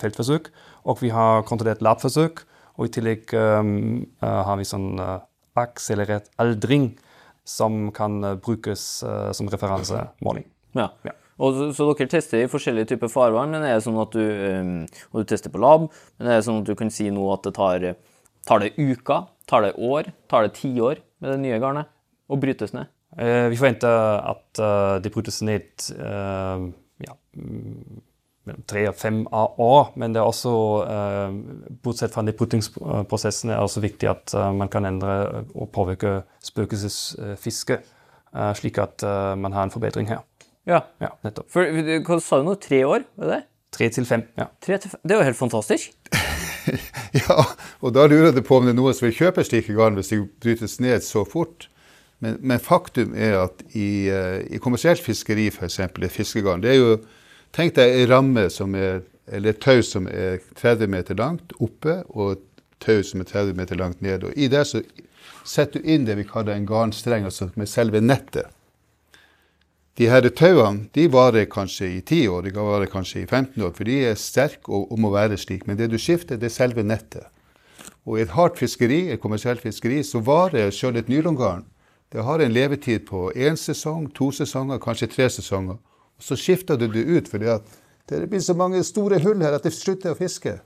feltforsøk. 0.00 0.50
Og 0.84 1.00
vi 1.00 1.12
har 1.14 1.44
kontrollert 1.48 1.82
labforsøk. 1.84 2.44
Og 2.80 2.88
i 2.88 2.92
tillegg 2.94 3.32
um, 3.36 4.04
uh, 4.22 4.42
har 4.46 4.56
vi 4.60 4.66
sånn 4.68 4.94
uh, 5.00 5.18
akselerert 5.60 6.30
aldring 6.40 6.94
som 7.48 7.90
kan 7.96 8.20
uh, 8.24 8.36
brukes 8.40 8.84
som 9.36 9.50
referansemåling. 9.52 10.46
Ja. 10.78 10.88
ja. 11.04 11.16
Og 11.40 11.56
så, 11.56 11.66
så, 11.76 11.88
dere 11.96 12.12
tester 12.12 12.44
i 12.44 12.48
forskjellige 12.52 12.92
typer 12.92 13.10
farvann, 13.12 13.52
men 13.52 13.64
er 13.64 13.78
det 13.78 13.84
sånn 13.84 13.98
at 14.00 14.14
du, 14.16 14.22
um, 14.22 14.72
og 15.10 15.22
du 15.22 15.28
tester 15.32 15.52
på 15.52 15.60
lab, 15.60 15.88
men 16.20 16.30
er 16.30 16.38
det 16.38 16.46
sånn 16.46 16.62
at 16.62 16.68
du 16.68 16.76
kan 16.78 16.92
si 16.92 17.08
nå 17.12 17.26
at 17.34 17.44
det 17.48 17.54
tar, 17.56 17.86
tar 18.48 18.64
det 18.64 18.74
uker, 18.76 19.28
tar 19.50 19.66
det 19.66 19.74
år, 19.76 20.12
tar 20.30 20.46
det 20.46 20.54
tiår 20.60 21.00
med 21.20 21.34
det 21.34 21.40
nye 21.42 21.60
garnet, 21.60 21.92
og 22.30 22.40
brytes 22.44 22.76
ned? 22.76 22.92
Eh, 23.18 23.48
vi 23.50 23.58
forventer 23.58 24.22
at 24.30 24.60
eh, 24.62 24.96
det 25.02 25.10
brytes 25.10 25.40
ned 25.42 25.86
eh, 25.96 26.66
ja, 27.02 27.16
mellom 28.46 28.66
tre 28.70 28.84
og 28.90 28.98
fem 28.98 29.22
år. 29.34 29.92
Men 30.00 30.14
det 30.14 30.22
er 30.22 30.28
også, 30.28 30.54
bortsett 31.82 32.14
fra 32.14 32.24
nedbrytingsprosessen, 32.26 33.50
er 33.50 33.58
det 33.58 33.66
også 33.66 33.84
viktig 33.84 34.10
at 34.10 34.34
man 34.56 34.70
kan 34.72 34.86
endre 34.88 35.44
og 35.54 35.70
påvirke 35.74 36.20
spøkelsesfiske, 36.44 37.80
slik 38.58 38.78
at 38.78 39.04
man 39.38 39.54
har 39.56 39.66
en 39.66 39.74
forbedring 39.74 40.10
her. 40.10 40.24
Ja, 40.68 40.84
ja 41.02 41.14
nettopp. 41.24 41.48
For, 41.50 41.66
hva 42.06 42.20
sa 42.22 42.40
du 42.40 42.50
nå? 42.50 42.56
Tre 42.62 42.84
år? 42.86 43.06
var 43.18 43.34
det? 43.34 43.40
Tre 43.74 43.86
til 43.94 44.06
fem, 44.06 44.24
ja. 44.38 44.48
Tre 44.62 44.78
til 44.82 44.92
fem. 44.92 45.00
Det 45.06 45.14
er 45.14 45.20
jo 45.20 45.26
helt 45.28 45.38
fantastisk. 45.38 45.92
ja, 47.20 47.36
og 47.80 47.94
da 47.94 48.06
lurer 48.10 48.32
jeg 48.34 48.44
på 48.46 48.58
om 48.58 48.66
det 48.66 48.74
er 48.74 48.78
noen 48.80 48.96
som 48.96 49.06
vil 49.06 49.16
kjøpe 49.16 49.44
slike 49.46 49.76
garn 49.76 49.98
hvis 49.98 50.10
de 50.12 50.24
brytes 50.42 50.80
ned 50.82 51.06
så 51.06 51.22
fort. 51.28 51.68
Men, 52.20 52.36
men, 52.40 52.60
faktum 52.60 53.14
er 53.16 53.38
at 53.46 53.62
i, 53.72 54.08
eh, 54.12 54.42
i 54.52 54.60
kommersielt 54.60 55.00
fiskeri, 55.00 55.48
f.eks. 55.48 55.80
i 55.80 56.12
fiskegarn 56.12 56.62
det 56.64 56.74
er 56.74 56.80
jo, 56.80 57.00
Tenk 57.50 57.74
deg 57.74 57.96
ei 57.98 58.06
ramme 58.06 58.44
som 58.52 58.76
er, 58.78 59.00
eller 59.26 59.50
et 59.50 59.62
tau 59.62 59.80
som 59.82 60.04
er 60.06 60.38
30 60.54 60.86
meter 60.86 61.16
langt 61.18 61.50
oppe, 61.58 61.96
og 62.14 62.36
et 62.36 62.44
tau 62.82 63.00
som 63.02 63.24
er 63.24 63.26
30 63.26 63.58
meter 63.58 63.80
langt 63.80 64.04
nede. 64.04 64.28
Og 64.28 64.38
I 64.38 64.46
det 64.52 64.62
så 64.70 64.82
setter 65.42 65.82
du 65.82 65.90
inn 65.90 66.06
det 66.06 66.14
vi 66.20 66.28
kaller 66.28 66.54
en 66.54 66.68
garnstreng, 66.68 67.26
altså 67.26 67.48
med 67.58 67.66
selve 67.66 67.98
nettet. 68.04 68.46
De 69.98 70.06
her 70.08 70.28
tauene 70.30 70.86
de 70.94 71.08
varer 71.10 71.50
kanskje 71.50 71.90
i 71.96 71.98
10 72.00 72.28
år, 72.30 72.46
de 72.46 72.54
kan 72.54 72.70
vare 72.70 72.86
kanskje 72.88 73.24
i 73.24 73.26
15 73.26 73.66
år, 73.66 73.74
for 73.74 73.90
de 73.90 73.98
er 74.12 74.14
sterke 74.14 74.70
og, 74.70 74.86
og 74.92 75.02
må 75.02 75.10
være 75.10 75.40
slik. 75.40 75.66
Men 75.66 75.76
det 75.80 75.90
du 75.90 75.98
skifter, 75.98 76.38
det 76.38 76.52
er 76.52 76.54
selve 76.54 76.86
nettet. 76.86 77.26
Og 78.06 78.16
i 78.16 78.22
et 78.22 78.36
hardt 78.38 78.62
fiskeri, 78.62 79.08
et 79.10 79.20
kommersielt 79.20 79.60
fiskeri, 79.60 80.04
så 80.06 80.22
varer 80.24 80.70
sjøl 80.70 81.02
et 81.02 81.10
nylongarn 81.10 81.66
det 82.12 82.24
har 82.26 82.42
en 82.42 82.52
levetid 82.52 83.06
på 83.06 83.28
én 83.32 83.56
sesong, 83.56 84.08
to 84.14 84.32
sesonger, 84.34 84.80
kanskje 84.82 85.10
tre 85.12 85.28
sesonger. 85.30 85.78
Og 86.18 86.26
så 86.26 86.36
skifter 86.36 86.76
du 86.76 86.88
det 86.88 87.06
ut, 87.06 87.28
fordi 87.28 87.60
Det 88.10 88.26
blir 88.26 88.40
så 88.40 88.54
mange 88.54 88.82
store 88.82 89.20
hull 89.22 89.40
her 89.42 89.54
at 89.54 89.62
det 89.62 89.70
slutter 89.70 90.10
å 90.10 90.18
fiske. 90.18 90.58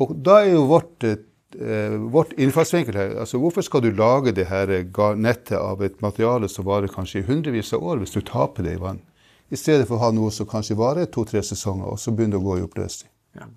Og 0.00 0.14
da 0.24 0.38
er 0.40 0.54
jo 0.54 0.62
vårt, 0.64 1.04
eh, 1.04 1.98
vårt 2.10 2.32
innfallsvinkel 2.32 2.94
her 2.94 3.20
altså 3.20 3.38
Hvorfor 3.38 3.60
skal 3.60 3.82
du 3.82 3.90
lage 3.90 4.32
det 4.32 4.46
her 4.46 4.66
nettet 5.14 5.58
av 5.58 5.82
et 5.82 6.00
materiale 6.00 6.48
som 6.48 6.64
varer 6.64 6.88
kanskje 6.88 7.20
i 7.20 7.26
hundrevis 7.26 7.74
av 7.74 7.82
år, 7.82 7.98
hvis 7.98 8.14
du 8.14 8.22
taper 8.22 8.62
det 8.62 8.72
i 8.72 8.80
vann? 8.80 9.02
I 9.50 9.56
stedet 9.56 9.86
for 9.86 9.96
å 9.96 9.98
ha 10.06 10.10
noe 10.10 10.30
som 10.30 10.46
kanskje 10.46 10.76
varer 10.76 11.04
to-tre 11.04 11.42
sesonger, 11.42 11.92
og 11.92 11.98
så 11.98 12.10
begynner 12.10 12.38
det 12.38 12.40
å 12.40 12.48
gå 12.48 12.58
i 12.58 12.62
oppløsning. 12.62 13.10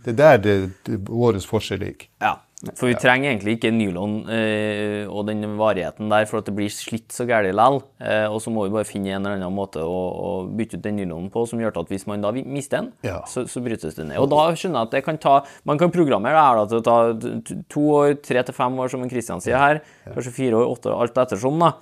Det 0.03 0.11
er 0.11 0.17
der 0.17 0.37
det, 0.37 0.71
det, 0.83 1.09
årets 1.09 1.47
forskjell 1.47 1.79
ligger. 1.79 2.07
Ja, 2.19 2.35
for 2.73 2.87
vi 2.87 2.95
trenger 2.97 3.29
egentlig 3.29 3.57
ikke 3.57 3.69
nylon 3.75 4.13
eh, 4.31 5.03
og 5.11 5.25
den 5.27 5.43
varigheten 5.59 6.07
der, 6.09 6.23
for 6.29 6.39
at 6.39 6.47
det 6.47 6.53
blir 6.55 6.71
slitt 6.71 7.11
så 7.13 7.25
gærent 7.27 7.51
likevel. 7.51 7.81
Eh, 7.99 8.25
og 8.31 8.39
så 8.41 8.53
må 8.53 8.63
vi 8.65 8.73
bare 8.73 8.87
finne 8.87 9.11
en 9.11 9.25
eller 9.27 9.35
annen 9.41 9.53
måte 9.53 9.83
å, 9.83 9.97
å 10.15 10.29
bytte 10.47 10.79
ut 10.79 10.85
den 10.85 10.95
nylonen 11.01 11.27
på, 11.33 11.43
som 11.51 11.59
gjør 11.61 11.81
at 11.83 11.91
hvis 11.91 12.07
man 12.09 12.23
da 12.23 12.31
mister 12.33 12.79
den, 12.79 12.89
Ja. 13.05 13.19
så, 13.29 13.43
så 13.51 13.61
brytes 13.61 13.99
det 13.99 14.07
ned. 14.07 14.17
Og 14.23 14.31
da 14.31 14.47
skjønner 14.55 14.79
jeg 14.81 14.87
at 14.89 14.95
det 14.95 15.03
kan 15.05 15.19
ta 15.21 15.35
Man 15.67 15.77
kan 15.81 15.91
programmere 15.93 16.33
det 16.39 16.45
her 16.47 16.61
da, 16.61 16.65
til 16.71 16.79
å 16.79 16.85
ta 16.87 17.61
to 17.75 17.85
år, 17.99 18.15
tre 18.23 18.41
til 18.47 18.57
fem 18.57 18.79
år, 18.81 18.89
som 18.95 19.03
en 19.03 19.11
Christian 19.11 19.43
sier 19.43 19.59
her. 19.59 19.83
Kanskje 20.07 20.33
fire 20.39 20.61
år, 20.63 20.71
åtte 20.77 20.89
år, 20.93 21.03
alt 21.05 21.21
ettersom, 21.27 21.59
da. 21.61 21.73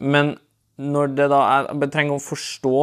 Men 0.00 0.34
når 0.80 1.14
det 1.16 1.28
da 1.32 1.38
er 1.54 1.68
Jeg 1.72 1.92
trenger 1.94 2.18
å 2.18 2.24
forstå 2.24 2.74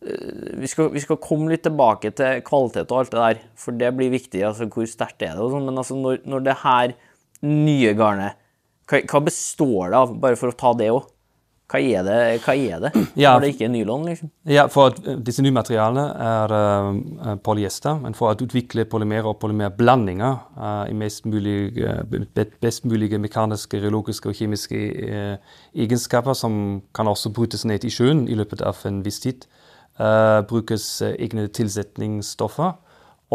vi 0.00 0.68
skal, 0.70 0.88
vi 0.94 1.00
skal 1.04 1.18
komme 1.20 1.50
litt 1.52 1.64
tilbake 1.66 2.12
til 2.16 2.40
kvalitet 2.46 2.88
og 2.88 3.02
alt 3.02 3.12
det 3.12 3.20
der, 3.20 3.40
for 3.60 3.76
det 3.76 3.92
blir 3.98 4.12
viktig. 4.14 4.42
altså 4.48 4.68
Hvor 4.72 4.88
sterkt 4.88 5.22
er 5.26 5.34
det? 5.36 5.44
og 5.44 5.52
sånn, 5.52 5.66
Men 5.68 5.78
altså, 5.82 5.98
når, 6.00 6.22
når 6.24 6.44
det 6.46 6.58
her 6.64 6.94
nye 7.44 7.94
garnet, 7.98 8.38
hva, 8.90 9.02
hva 9.06 9.20
består 9.28 9.92
det 9.92 9.98
av? 10.00 10.14
Bare 10.22 10.38
for 10.40 10.52
å 10.52 10.56
ta 10.56 10.72
det 10.78 10.90
òg. 10.94 11.08
Hva 11.70 11.78
er 11.78 12.02
det, 12.02 12.14
hva 12.42 12.54
er 12.58 12.80
det 12.82 12.88
Ja. 13.20 13.36
når 13.36 13.44
det 13.44 13.50
ikke 13.52 13.68
er 13.68 13.70
nylon? 13.70 14.08
liksom? 14.08 14.30
Ja, 14.50 14.64
for 14.72 14.90
at 14.90 14.96
eh, 15.06 15.20
disse 15.22 15.44
nye 15.44 15.54
materialene 15.54 16.02
er 16.26 16.54
uh, 16.56 17.36
polyester, 17.46 18.00
men 18.02 18.16
for 18.18 18.32
å 18.32 18.34
utvikle 18.42 18.88
polymerer 18.90 19.28
og 19.30 19.38
polymerblandinger 19.44 20.34
uh, 20.58 20.90
i 20.90 20.96
mest 20.98 21.28
mulig, 21.30 21.76
uh, 21.78 22.02
best 22.64 22.88
mulige 22.90 23.20
mekaniske, 23.22 23.78
reologiske 23.84 24.32
og 24.32 24.40
kjemiske 24.40 24.82
eh, 25.06 25.56
egenskaper, 25.86 26.34
som 26.34 26.80
kan 26.96 27.06
også 27.12 27.30
brytes 27.36 27.62
ned 27.68 27.86
i 27.86 27.92
sjøen 27.94 28.26
i 28.26 28.34
løpet 28.34 28.64
av 28.66 28.80
en 28.90 29.04
viss 29.06 29.22
tid, 29.22 29.46
eh, 29.46 29.59
brukes 30.48 30.86
eh, 31.06 31.16
egne 31.26 31.48
tilsetningsstoffer. 31.48 32.76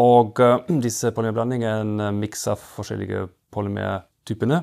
Og 0.02 0.40
eh, 0.40 0.72
disse 0.86 1.12
polymerblandingene 1.16 1.72
er 1.72 1.84
en 1.84 2.06
eh, 2.08 2.16
miks 2.24 2.46
av 2.52 2.62
forskjellige 2.76 3.26
polymertypene 3.54 4.62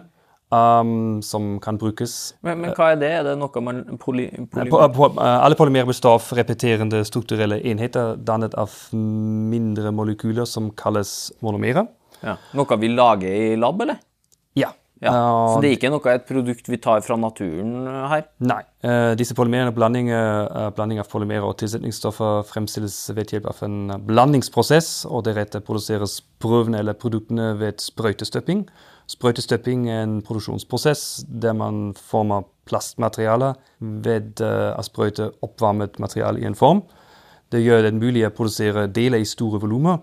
um, 0.53 1.21
som 1.25 1.57
kan 1.63 1.77
brukes 1.81 2.35
Men, 2.45 2.61
men 2.61 2.75
hva 2.77 2.91
er 2.93 2.99
det? 3.01 3.11
Er 3.19 3.27
det 3.27 3.35
noe 3.41 3.63
man 3.65 3.81
poly, 4.01 4.27
poly, 4.53 4.69
Po, 4.69 5.09
eh, 5.09 5.33
alle 5.33 5.57
polymerer 5.59 5.89
består 5.89 6.19
av 6.19 6.29
repeterende 6.37 7.03
strukturelle 7.07 7.59
enheter 7.71 8.17
dannet 8.21 8.55
av 8.59 8.73
mindre 8.93 9.93
molekyler 9.95 10.49
som 10.49 10.71
kalles 10.77 11.33
monomerer. 11.41 11.87
ja. 12.21 12.37
Noe 12.53 12.79
vi 12.79 12.91
lager 12.93 13.29
i 13.29 13.55
lab, 13.59 13.81
eller? 13.81 14.01
Ja. 15.03 15.13
Så 15.51 15.59
det 15.63 15.69
er 15.69 15.75
ikke 15.77 15.91
noe 15.91 16.13
et 16.13 16.25
produkt 16.27 16.69
vi 16.71 16.79
tar 16.81 17.03
fra 17.05 17.17
naturen 17.19 17.73
eh, 17.89 17.99
her? 18.11 18.23
Nei. 18.43 18.61
eh, 18.85 19.11
disse 19.19 19.35
polymerene, 19.37 19.73
blanding, 19.75 20.09
eh, 20.13 20.69
blanding 20.77 21.01
av 21.03 21.09
polymerer 21.11 21.47
og 21.49 21.57
tilsetningsstoffer 21.59 22.45
fremstilles 22.49 22.97
ved 23.17 23.35
hjelp 23.35 23.49
av 23.51 23.61
en 23.67 23.97
blandingsprosess, 24.07 25.03
og 25.09 25.25
deretter 25.27 25.63
produseres 25.65 26.21
prøvene 26.43 26.79
eller 26.81 26.97
produktene 26.99 27.51
ved 27.59 27.83
sprøytestøpping. 27.83 28.65
Sprøytestøpping 29.11 29.89
er 29.91 30.05
en 30.05 30.17
produksjonsprosess 30.23 31.25
der 31.27 31.55
man 31.59 31.89
former 31.99 32.47
plastmateriale 32.69 33.51
ved 34.03 34.39
å 34.39 34.83
sprøyte 34.87 35.33
oppvarmet 35.43 35.99
materiale 35.99 36.39
i 36.39 36.47
en 36.47 36.55
form. 36.55 36.85
Det 37.51 37.59
gjør 37.61 37.83
det 37.85 37.97
mulig 37.99 38.23
å 38.25 38.31
produsere 38.33 38.87
deler 38.87 39.21
i 39.21 39.27
store 39.27 39.59
volumer. 39.61 39.99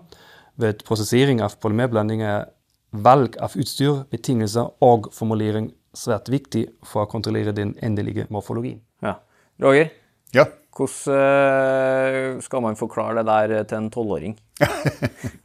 Ved 0.61 0.85
prosessering 0.85 1.41
av 1.41 1.57
polymerblanding 1.63 2.21
er 2.23 2.45
valg 2.91 3.37
av 3.39 3.53
utstyr, 3.55 4.03
betingelser 4.11 4.69
og 4.83 5.11
formulering 5.15 5.71
svært 5.95 6.29
viktig 6.31 6.65
for 6.87 7.05
å 7.05 7.09
kontrollere 7.11 7.53
den 7.55 7.73
endelige 7.83 8.27
morfologien. 8.31 8.81
Ja. 9.03 9.17
Roger, 9.61 9.89
Ja. 10.33 10.45
hvordan 10.75 12.35
eh, 12.37 12.41
skal 12.41 12.61
man 12.61 12.75
forklare 12.79 13.23
det 13.23 13.25
der 13.27 13.63
til 13.63 13.77
en 13.77 13.89
tolvåring? 13.91 14.37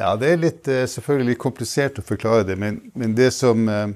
Ja, 0.00 0.14
det 0.16 0.30
er 0.32 0.38
litt, 0.40 0.68
eh, 0.72 0.86
selvfølgelig 0.88 1.34
litt 1.34 1.38
komplisert 1.42 1.98
å 2.00 2.04
forklare 2.06 2.46
det, 2.48 2.56
men, 2.58 2.78
men 2.96 3.12
det 3.14 3.28
som 3.36 3.68
eh, 3.68 3.90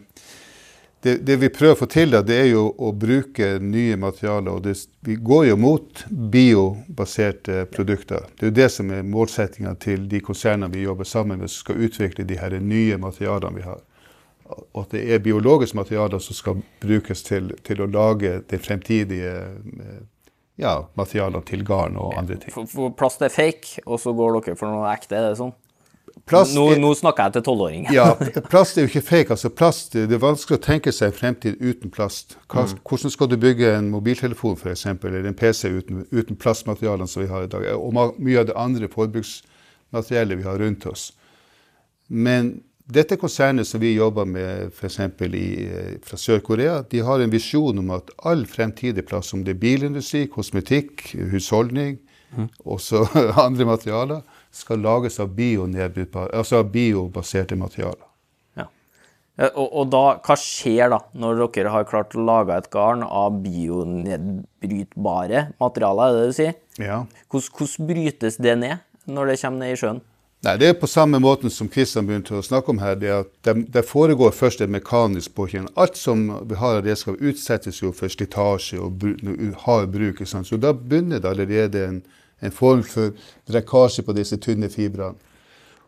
det, 1.06 1.14
det 1.26 1.36
vi 1.38 1.48
prøver 1.54 1.76
å 1.76 1.78
få 1.78 1.86
til, 1.90 2.10
da, 2.10 2.20
det 2.26 2.36
er 2.42 2.48
jo 2.50 2.64
å 2.82 2.88
bruke 2.90 3.46
nye 3.62 3.94
materialer. 4.00 4.56
og 4.56 4.64
det, 4.64 4.74
Vi 5.06 5.14
går 5.22 5.44
jo 5.52 5.56
mot 5.62 6.02
biobaserte 6.10 7.64
produkter. 7.70 8.26
Det 8.34 8.48
er 8.48 8.50
jo 8.50 8.56
det 8.56 8.68
som 8.74 8.90
er 8.90 9.06
målsettinga 9.06 9.76
til 9.82 10.08
de 10.10 10.20
konsernene 10.24 10.72
vi 10.74 10.82
jobber 10.82 11.06
sammen 11.06 11.38
med, 11.38 11.52
som 11.52 11.68
skal 11.68 11.84
utvikle 11.86 12.26
de 12.26 12.40
her 12.40 12.58
nye 12.58 12.98
materialene 12.98 13.54
vi 13.60 13.66
har. 13.68 13.84
Og 14.50 14.82
at 14.82 14.96
det 14.96 15.04
er 15.14 15.22
biologiske 15.22 15.78
materialer 15.78 16.22
som 16.22 16.38
skal 16.38 16.60
brukes 16.82 17.22
til, 17.26 17.52
til 17.66 17.82
å 17.82 17.90
lage 17.90 18.40
de 18.50 18.58
fremtidige 18.62 19.32
eh, 19.46 20.02
ja, 20.62 20.80
materialene 20.98 21.42
til 21.46 21.62
garn 21.66 21.98
og 22.02 22.16
andre 22.18 22.40
ting. 22.42 22.54
For, 22.54 22.66
for 22.70 22.94
plast 22.98 23.22
er 23.22 23.30
fake, 23.30 23.84
og 23.86 24.02
så 24.02 24.14
går 24.16 24.40
dere 24.40 24.58
for 24.58 24.74
noe 24.74 24.90
ekte? 24.90 25.18
er 25.18 25.30
det 25.30 25.38
sånn? 25.38 25.54
Plast 26.26 26.56
Nå, 26.56 26.64
nå 26.82 26.88
snakker 26.98 27.28
jeg 27.28 27.36
til 27.36 27.42
tolvåringer. 27.46 27.92
Ja, 27.94 28.06
plast 28.50 28.74
er 28.74 28.82
jo 28.82 28.90
ikke 28.90 29.04
fake. 29.06 29.30
altså 29.30 29.48
plast, 29.54 29.92
Det 29.94 30.10
er 30.10 30.18
vanskelig 30.18 30.58
å 30.58 30.62
tenke 30.64 30.90
seg 30.90 31.12
en 31.12 31.18
fremtid 31.20 31.60
uten 31.62 31.92
plast. 31.94 32.34
Hva, 32.50 32.64
Hvordan 32.82 33.12
skal 33.14 33.28
du 33.30 33.36
bygge 33.38 33.70
en 33.76 33.92
mobiltelefon 33.92 34.56
for 34.58 34.72
eksempel, 34.72 35.14
eller 35.14 35.30
en 35.30 35.38
PC 35.38 35.70
uten, 35.70 36.00
uten 36.10 36.34
plastmaterialene 36.36 37.06
som 37.06 37.22
vi 37.22 37.28
har 37.30 37.46
i 37.46 37.50
dag? 37.52 37.68
Og 37.78 38.18
mye 38.18 38.40
av 38.42 38.48
det 38.48 38.56
andre 38.58 38.88
forbruksmateriellet 38.90 40.40
vi 40.40 40.48
har 40.48 40.58
rundt 40.58 40.88
oss. 40.90 41.12
Men 42.08 42.56
dette 42.90 43.18
konsernet 43.18 43.66
som 43.70 43.80
vi 43.80 43.92
jobber 43.94 44.26
med 44.26 44.72
f.eks. 44.74 44.98
fra 46.06 46.18
Sør-Korea, 46.18 46.80
de 46.90 47.04
har 47.06 47.22
en 47.22 47.30
visjon 47.30 47.78
om 47.78 47.94
at 47.94 48.10
all 48.26 48.42
fremtidig 48.50 49.06
plast, 49.06 49.34
om 49.34 49.46
det 49.46 49.54
er 49.54 49.62
bilindustri, 49.62 50.26
kosmetikk, 50.26 51.06
husholdning, 51.30 52.00
også 52.66 53.06
andre 53.46 53.64
materialer, 53.70 54.26
skal 54.56 54.80
lages 54.84 55.20
av 55.22 55.28
bionedbrytbare, 55.36 56.32
altså 56.36 56.62
biobaserte 56.64 57.56
materialer. 57.60 58.06
Ja. 58.56 58.66
Og, 59.50 59.68
og 59.68 59.84
da, 59.92 60.04
hva 60.24 60.36
skjer 60.40 60.90
da, 60.94 60.98
når 61.12 61.32
dere 61.54 61.72
har 61.74 61.84
klart 61.88 62.16
å 62.16 62.24
lage 62.24 62.56
et 62.56 62.70
garn 62.72 63.02
av 63.04 63.30
bionedbrytbare 63.44 65.40
materialer, 65.62 66.06
er 66.06 66.12
det 66.12 66.18
det 66.18 66.26
du 66.26 66.34
sier? 66.40 66.54
Ja. 66.80 66.98
Hvordan, 67.28 67.50
hvordan 67.58 67.86
brytes 67.92 68.34
det 68.40 68.54
ned 68.64 68.76
når 69.06 69.22
det 69.32 69.40
kommer 69.44 69.60
ned 69.64 69.70
i 69.76 69.80
sjøen? 69.80 70.00
Nei, 70.44 70.56
Det 70.58 70.68
er 70.68 70.74
på 70.78 70.86
samme 70.86 71.18
måten 71.18 71.50
som 71.50 71.68
Kristian 71.68 72.06
begynte 72.06 72.36
å 72.36 72.44
snakke 72.44 72.70
om 72.70 72.78
her. 72.78 72.94
det 72.94 73.10
at 73.10 73.26
det, 73.42 73.72
det 73.72 73.88
foregår 73.88 74.30
først 74.30 74.60
en 74.60 74.70
mekanisk 74.70 75.34
påkjenning. 75.34 75.72
Alt 75.74 75.96
som 75.96 76.48
vi 76.48 76.54
har 76.54 76.76
av 76.76 76.84
redskap, 76.84 77.16
utsettes 77.20 77.82
jo 77.82 77.92
for 77.92 78.08
slitasje 78.08 78.78
og 78.78 79.02
hard 79.64 79.88
bruk. 79.90 80.26
Så 80.26 80.56
da 80.56 80.72
begynner 80.72 81.20
det 81.20 81.30
allerede 81.30 81.86
en, 81.86 82.02
en 82.42 82.52
form 82.52 82.82
for 82.84 83.14
drekkasje 83.48 84.02
på 84.02 84.16
disse 84.16 84.36
tynne 84.36 84.70
fibrene. 84.70 85.16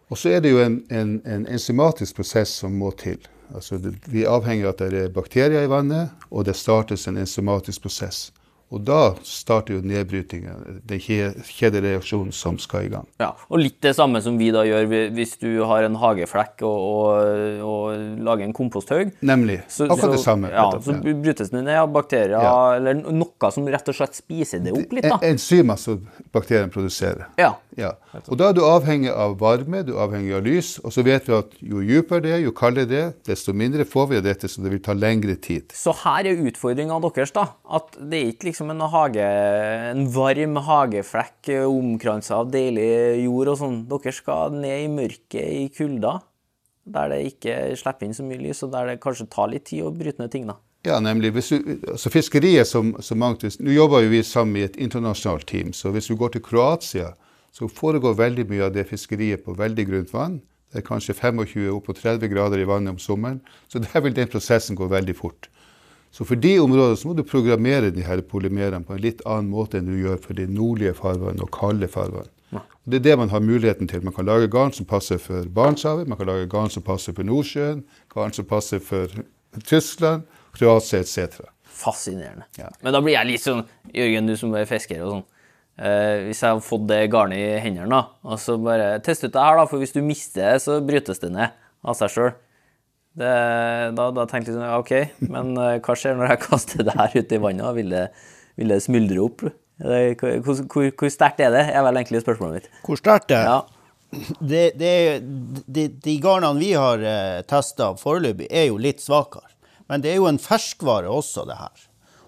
Og 0.08 0.18
så 0.18 0.32
er 0.32 0.40
det 0.40 0.54
jo 0.54 0.62
en, 0.64 0.78
en, 0.90 1.18
en 1.26 1.46
enzymatisk 1.46 2.16
prosess 2.16 2.54
som 2.62 2.72
må 2.72 2.90
til. 2.96 3.18
Altså 3.54 3.76
vi 4.08 4.24
avhenger 4.28 4.68
av 4.68 4.74
at 4.74 4.92
det 4.92 5.02
er 5.02 5.12
bakterier 5.12 5.64
i 5.64 5.70
vannet, 5.70 6.14
og 6.30 6.46
det 6.48 6.56
startes 6.56 7.06
en 7.08 7.20
enzymatisk 7.20 7.84
prosess. 7.84 8.30
Og 8.70 8.83
da 8.85 9.14
starter 9.24 9.78
jo 9.78 9.81
nedbrytingen, 9.81 10.81
den 10.85 11.00
kjedereaksjonen 11.00 12.35
som 12.37 12.59
skal 12.61 12.85
i 12.85 12.90
gang. 12.92 13.07
Ja, 13.20 13.31
og 13.48 13.62
litt 13.62 13.78
det 13.85 13.94
samme 13.96 14.20
som 14.24 14.37
vi 14.40 14.50
da 14.52 14.61
gjør 14.66 14.88
hvis 15.16 15.37
du 15.40 15.48
har 15.68 15.87
en 15.87 15.96
hageflekk 15.96 16.64
og, 16.68 16.83
og, 16.85 17.62
og 17.64 18.18
lager 18.28 18.44
en 18.44 18.52
komposthaug. 18.57 19.14
Nemlig. 19.24 19.62
Så- 19.72 19.88
Akkurat 19.88 20.12
det 20.18 20.20
samme. 20.20 20.50
Ja, 20.52 20.66
så 20.85 20.98
brytes 21.00 21.50
den 21.54 21.64
ned 21.64 21.78
av 21.81 21.88
bakterier, 21.94 22.37
Ja. 22.42 22.74
eller 22.76 22.94
noe 23.00 23.50
som 23.54 23.64
rett 23.72 23.88
og 23.88 23.94
slett 23.96 24.14
spiser 24.18 24.61
det 24.61 24.72
opp 24.76 24.92
litt, 24.92 25.09
da. 25.09 25.18
Enzymer 25.22 25.78
som 25.81 26.04
bakteriene 26.35 26.68
produserer. 26.70 27.26
Ja. 27.40 27.54
Ja. 27.78 27.92
Og 28.26 28.35
da 28.40 28.48
er 28.50 28.57
du 28.57 28.61
avhengig 28.66 29.11
av 29.14 29.37
varme, 29.38 29.85
du 29.87 29.92
er 29.94 30.00
avhengig 30.09 30.35
av 30.35 30.42
lys, 30.42 30.81
og 30.83 30.90
så 30.90 31.04
vet 31.07 31.28
vi 31.28 31.35
at 31.37 31.52
jo 31.62 31.78
dypere 31.81 32.24
det 32.24 32.33
er, 32.35 32.40
jo 32.42 32.50
kaldere 32.50 32.88
det 32.90 32.98
er, 33.04 33.12
desto 33.28 33.52
mindre 33.54 33.85
får 33.87 34.09
vi 34.11 34.16
av 34.18 34.24
dette, 34.26 34.48
så 34.50 34.64
det 34.64 34.72
vil 34.72 34.81
ta 34.83 34.96
lengre 34.98 35.37
tid. 35.40 35.70
Så 35.78 35.94
her 36.02 36.26
er 36.26 36.42
utfordringa 36.50 36.98
deres, 37.04 37.31
da. 37.37 37.44
At 37.70 37.94
det 38.00 38.18
er 38.18 38.33
ikke 38.33 38.48
liksom 38.50 38.57
en, 38.66 38.80
hage, 38.92 39.24
en 39.92 40.06
varm 40.12 40.56
hageflekk 40.66 41.50
omkransa 41.68 42.40
av 42.40 42.50
deilig 42.52 42.88
jord 43.24 43.52
og 43.54 43.60
sånn. 43.60 43.76
Dere 43.90 44.14
skal 44.14 44.56
ned 44.58 44.84
i 44.84 44.88
mørket, 44.92 45.44
i 45.44 45.68
kulda, 45.74 46.18
der 46.88 47.12
det 47.12 47.20
ikke 47.32 47.58
slipper 47.78 48.08
inn 48.08 48.16
så 48.16 48.26
mye 48.26 48.40
lys, 48.42 48.64
og 48.66 48.72
der 48.74 48.92
det 48.92 49.02
kanskje 49.04 49.28
tar 49.30 49.52
litt 49.52 49.68
tid 49.70 49.86
å 49.86 49.92
bryte 49.94 50.22
ned 50.22 50.32
ting, 50.34 50.48
da. 50.50 50.58
Ja, 50.86 50.98
nemlig. 51.02 51.32
Hvis 51.34 51.50
du, 51.50 51.72
altså 51.90 52.10
Fiskeriet 52.10 52.68
som, 52.70 52.92
som 53.02 53.18
Magnus 53.18 53.58
Nå 53.58 53.72
jobber 53.74 54.04
jo 54.04 54.12
vi 54.12 54.22
sammen 54.22 54.60
i 54.60 54.66
et 54.68 54.78
internasjonalt 54.78 55.48
team, 55.50 55.72
så 55.74 55.90
hvis 55.94 56.06
du 56.10 56.14
går 56.18 56.36
til 56.36 56.44
Kroatia, 56.46 57.12
så 57.52 57.68
foregår 57.68 58.18
veldig 58.18 58.46
mye 58.50 58.68
av 58.68 58.74
det 58.76 58.86
fiskeriet 58.88 59.42
på 59.44 59.56
veldig 59.58 59.86
grunt 59.88 60.14
vann. 60.14 60.38
Det 60.68 60.82
er 60.82 60.86
kanskje 60.86 61.16
25 61.16 61.70
opp 61.72 61.88
på 61.88 61.96
30 61.96 62.30
grader 62.30 62.60
i 62.60 62.66
vannet 62.68 62.92
om 62.92 63.00
sommeren, 63.00 63.40
så 63.68 63.80
der 63.82 64.04
vil 64.04 64.14
den 64.14 64.28
prosessen 64.30 64.76
gå 64.76 64.86
veldig 64.86 65.16
fort. 65.16 65.48
Så 66.14 66.24
for 66.24 66.40
de 66.40 66.54
områdene 66.62 66.96
så 66.98 67.10
må 67.10 67.14
du 67.16 67.24
programmere 67.26 67.92
de 67.94 68.04
her 68.06 68.22
polymerene 68.26 68.84
på 68.86 68.96
en 68.96 69.02
litt 69.04 69.20
annen 69.28 69.50
måte 69.52 69.78
enn 69.78 69.90
du 69.90 69.96
gjør 69.98 70.18
for 70.24 70.38
de 70.38 70.48
nordlige 70.50 70.96
farvann 70.98 71.42
og 71.44 71.52
kalde 71.54 71.88
farvann. 71.92 72.30
Det 72.88 73.02
er 73.02 73.04
det 73.04 73.16
man 73.20 73.28
har 73.28 73.42
muligheten 73.44 73.88
til. 73.88 74.00
Man 74.04 74.14
kan 74.16 74.24
lage 74.24 74.48
garn 74.48 74.72
som 74.72 74.86
passer 74.88 75.20
for 75.20 75.44
Barentshavet, 75.52 76.08
man 76.08 76.16
kan 76.16 76.30
lage 76.30 76.48
garn 76.48 76.70
som 76.72 76.82
passer 76.82 77.12
for 77.12 77.28
Nordsjøen, 77.28 77.82
garn 78.14 78.32
som 78.32 78.46
passer 78.48 78.80
for 78.80 79.12
Tyskland, 79.60 80.24
Kroatia 80.56 81.02
etc. 81.02 81.42
Fascinerende. 81.78 82.46
Ja. 82.56 82.70
Men 82.80 82.96
da 82.96 83.02
blir 83.04 83.18
jeg 83.18 83.28
litt 83.28 83.44
sånn 83.44 83.66
Jørgen, 83.92 84.30
du 84.30 84.36
som 84.40 84.56
er 84.56 84.68
fisker 84.70 85.04
og 85.04 85.12
sånn. 85.12 85.26
Eh, 85.78 86.24
hvis 86.26 86.40
jeg 86.42 86.56
har 86.56 86.64
fått 86.64 86.88
det 86.90 87.02
garnet 87.12 87.38
i 87.38 87.60
hendene, 87.62 87.92
da, 87.92 88.00
og 88.26 88.40
så 88.42 88.56
bare 88.58 88.96
test 89.04 89.22
ut 89.26 89.30
det 89.34 89.44
her, 89.44 89.60
da, 89.60 89.66
for 89.70 89.84
hvis 89.84 89.94
du 89.94 90.00
mister 90.02 90.54
det, 90.54 90.62
så 90.64 90.80
brytes 90.82 91.20
det 91.22 91.30
ned 91.36 91.54
av 91.84 91.98
seg 92.00 92.14
sjøl. 92.14 92.32
Da, 93.18 94.11
da 94.14 94.26
tenkte 94.31 94.52
jeg 94.52 94.59
sånn, 94.59 94.66
ja, 94.66 94.76
OK, 94.78 94.92
men 95.26 95.57
eh, 95.59 95.78
hva 95.83 95.96
skjer 95.98 96.18
når 96.18 96.35
jeg 96.35 96.42
kaster 96.48 96.87
det 96.87 96.94
her 96.98 97.16
ut 97.16 97.35
i 97.35 97.40
vannet? 97.42 97.72
Vil 97.78 97.90
det, 97.94 98.04
vil 98.61 98.74
det 98.74 98.83
smuldre 98.85 99.24
opp? 99.24 99.48
Hvor, 99.78 100.62
hvor, 100.66 100.88
hvor 100.90 101.11
sterkt 101.14 101.42
er 101.42 101.52
det, 101.54 101.66
er 101.70 101.85
vel 101.87 102.00
egentlig 102.00 102.22
spørsmålet 102.24 102.59
mitt. 102.59 102.70
Hvor 102.87 102.98
sterkt 102.98 103.28
det 103.31 103.38
er? 103.38 103.50
Ja. 103.50 103.59
Det, 104.40 104.62
det, 104.81 104.92
de, 105.66 105.85
de 105.92 106.14
garnene 106.22 106.59
vi 106.59 106.72
har 106.72 107.02
eh, 107.04 107.42
testa 107.48 107.92
foreløpig, 108.00 108.48
er 108.50 108.70
jo 108.70 108.81
litt 108.81 109.02
svakere. 109.04 109.46
Men 109.88 110.04
det 110.04 110.12
er 110.12 110.18
jo 110.18 110.28
en 110.31 110.40
ferskvare 110.40 111.11
også, 111.12 111.44
det 111.48 111.59
her. 111.59 111.87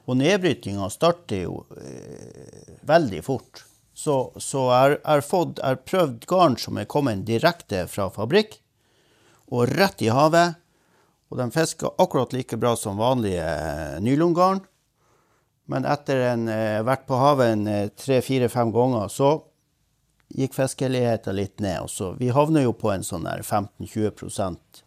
Og 0.09 0.18
nedbrytinga 0.20 0.88
starter 0.92 1.44
jo 1.44 1.62
eh, 1.79 2.79
veldig 2.88 3.22
fort. 3.24 3.64
Så, 3.94 4.16
så 4.40 4.64
jeg 4.72 5.00
har 5.05 5.81
prøvd 5.85 6.24
garn 6.29 6.57
som 6.61 6.79
er 6.81 6.88
kommet 6.88 7.26
direkte 7.29 7.85
fra 7.90 8.09
fabrikk, 8.12 8.59
og 9.50 9.72
rett 9.74 10.00
i 10.05 10.12
havet. 10.14 10.57
Og 11.30 11.38
de 11.38 11.46
fisker 11.54 11.94
akkurat 12.02 12.32
like 12.34 12.58
bra 12.58 12.74
som 12.76 12.98
vanlige 12.98 13.46
eh, 13.46 14.00
nylongarn. 14.02 14.64
Men 15.70 15.86
etter 15.86 16.24
en 16.32 16.48
eh, 16.50 16.82
vært 16.86 17.06
på 17.06 17.18
havet 17.20 17.68
eh, 17.70 17.86
tre-fire-fem 17.94 18.72
ganger, 18.74 19.06
så 19.12 19.36
gikk 20.34 20.56
fiskeligheten 20.56 21.38
litt 21.38 21.62
ned. 21.62 21.86
Og 21.86 21.90
så 21.90 22.12
vi 22.18 22.32
havner 22.34 22.66
jo 22.66 22.74
på 22.74 22.90
en 22.90 23.06
sånn 23.06 23.28
der 23.28 23.44
15-20% 23.46 24.82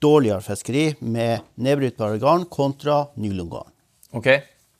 dårligere 0.00 0.44
fiskeri 0.44 0.84
med 1.00 1.44
nedbrytbare 1.60 2.20
garn 2.20 2.46
kontra 2.48 3.06
nylongarn. 3.20 3.72
OK. 4.16 4.28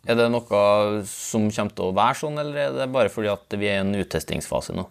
Er 0.09 0.17
det 0.17 0.31
noe 0.33 0.61
som 1.09 1.51
kommer 1.53 1.75
til 1.77 1.91
å 1.91 1.97
være 1.97 2.17
sånn, 2.23 2.39
eller 2.41 2.57
er 2.57 2.77
det 2.79 2.87
bare 2.93 3.13
fordi 3.13 3.61
vi 3.61 3.69
er 3.69 3.83
i 3.83 3.83
en 3.83 3.99
uttestingsfase 4.01 4.77
nå? 4.77 4.87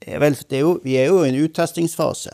Det 0.00 0.14
er 0.16 0.22
Vel, 0.22 0.38
det 0.48 0.56
er 0.56 0.64
jo, 0.64 0.78
vi 0.80 0.96
er 0.96 1.10
jo 1.10 1.18
i 1.20 1.28
en 1.28 1.36
uttestingsfase. 1.42 2.32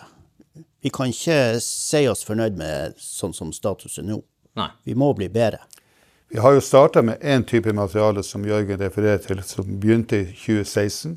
Vi 0.86 0.90
kan 0.94 1.10
ikke 1.10 1.58
si 1.64 2.04
oss 2.06 2.20
fornøyd 2.22 2.54
med 2.60 2.94
sånn 3.02 3.32
som 3.34 3.48
status 3.50 3.98
er 3.98 4.04
nå. 4.06 4.20
Nei. 4.54 4.68
Vi 4.86 4.94
må 4.94 5.08
bli 5.18 5.26
bedre. 5.34 5.64
Vi 6.30 6.38
har 6.38 6.54
jo 6.54 6.60
starta 6.62 7.02
med 7.02 7.18
én 7.26 7.42
type 7.42 7.72
materiale 7.74 8.22
som 8.22 8.44
Jørgen 8.46 8.78
refererer 8.78 9.18
til, 9.24 9.40
som 9.42 9.66
begynte 9.82 10.20
i 10.20 10.28
2016. 10.30 11.16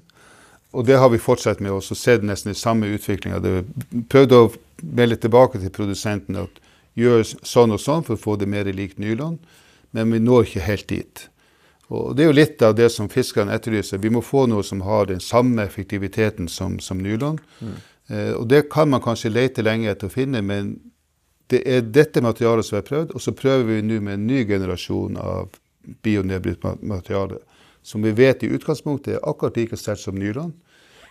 Og 0.74 0.88
det 0.90 0.98
har 0.98 1.12
vi 1.14 1.22
fortsatt 1.22 1.62
med, 1.62 1.76
og 1.76 1.84
så 1.86 1.98
sett 1.98 2.26
nesten 2.26 2.56
i 2.56 2.58
samme 2.58 2.90
utviklinga. 2.96 3.42
Prøvde 4.10 4.40
å 4.42 4.50
melde 4.82 5.20
tilbake 5.22 5.62
til 5.62 5.74
produsenten 5.74 6.42
at 6.48 6.58
gjør 6.98 7.22
sånn 7.46 7.78
og 7.78 7.82
sånn 7.84 8.06
for 8.08 8.18
å 8.18 8.24
få 8.24 8.40
det 8.42 8.50
mer 8.50 8.70
likt 8.74 8.98
nylon, 8.98 9.38
men 9.94 10.14
vi 10.14 10.22
når 10.22 10.50
ikke 10.50 10.66
helt 10.66 10.88
dit. 10.90 11.28
Og 11.94 12.16
Det 12.16 12.26
er 12.26 12.32
jo 12.32 12.38
litt 12.38 12.66
av 12.66 12.74
det 12.78 12.90
som 12.94 13.10
fiskerne 13.10 13.54
etterlyser. 13.54 14.02
Vi 14.02 14.10
må 14.14 14.22
få 14.26 14.48
noe 14.50 14.66
som 14.66 14.82
har 14.86 15.06
den 15.10 15.22
samme 15.22 15.62
effektiviteten 15.66 16.50
som, 16.50 16.78
som 16.80 16.98
nylon. 17.02 17.38
Eh, 17.62 17.78
og 18.10 18.48
Det 18.50 18.64
kan 18.72 18.90
man 18.90 19.02
kanskje 19.02 19.30
lete 19.30 19.62
lenge 19.66 19.92
etter 19.92 20.10
å 20.10 20.14
finne, 20.14 20.42
men 20.42 20.74
det 21.50 21.62
er 21.66 21.82
dette 21.82 22.22
materialet 22.22 22.66
som 22.66 22.78
er 22.80 22.86
prøvd, 22.86 23.14
og 23.18 23.22
så 23.22 23.34
prøver 23.34 23.66
vi 23.68 23.82
nå 23.86 24.00
med 24.06 24.20
en 24.20 24.28
ny 24.30 24.44
generasjon 24.50 25.18
av 25.18 25.56
bionedbrytt 26.06 26.62
ma- 26.66 26.78
materiale, 26.82 27.40
som 27.82 28.04
vi 28.06 28.12
vet 28.14 28.44
i 28.44 28.52
utgangspunktet 28.54 29.16
er 29.16 29.24
akkurat 29.30 29.58
like 29.58 29.78
sterkt 29.78 30.04
som 30.04 30.18
nylon. 30.20 30.54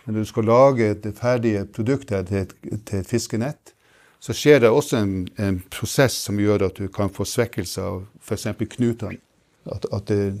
Men 0.05 0.15
når 0.15 0.25
du 0.25 0.29
skal 0.29 0.47
lage 0.47 0.93
det 1.03 1.15
ferdige 1.19 1.65
produktet 1.75 2.29
til 2.29 2.43
et, 2.45 2.53
til 2.87 3.01
et 3.01 3.09
fiskenett, 3.09 3.73
så 4.19 4.35
skjer 4.35 4.63
det 4.63 4.71
også 4.71 4.99
en, 4.99 5.13
en 5.39 5.59
prosess 5.71 6.17
som 6.25 6.39
gjør 6.39 6.67
at 6.67 6.79
du 6.79 6.87
kan 6.91 7.11
få 7.11 7.27
svekkelse 7.27 7.83
av 7.83 8.01
f.eks. 8.19 8.47
knutene. 8.75 9.19
At, 9.69 9.85
at 9.93 10.07
det, 10.07 10.33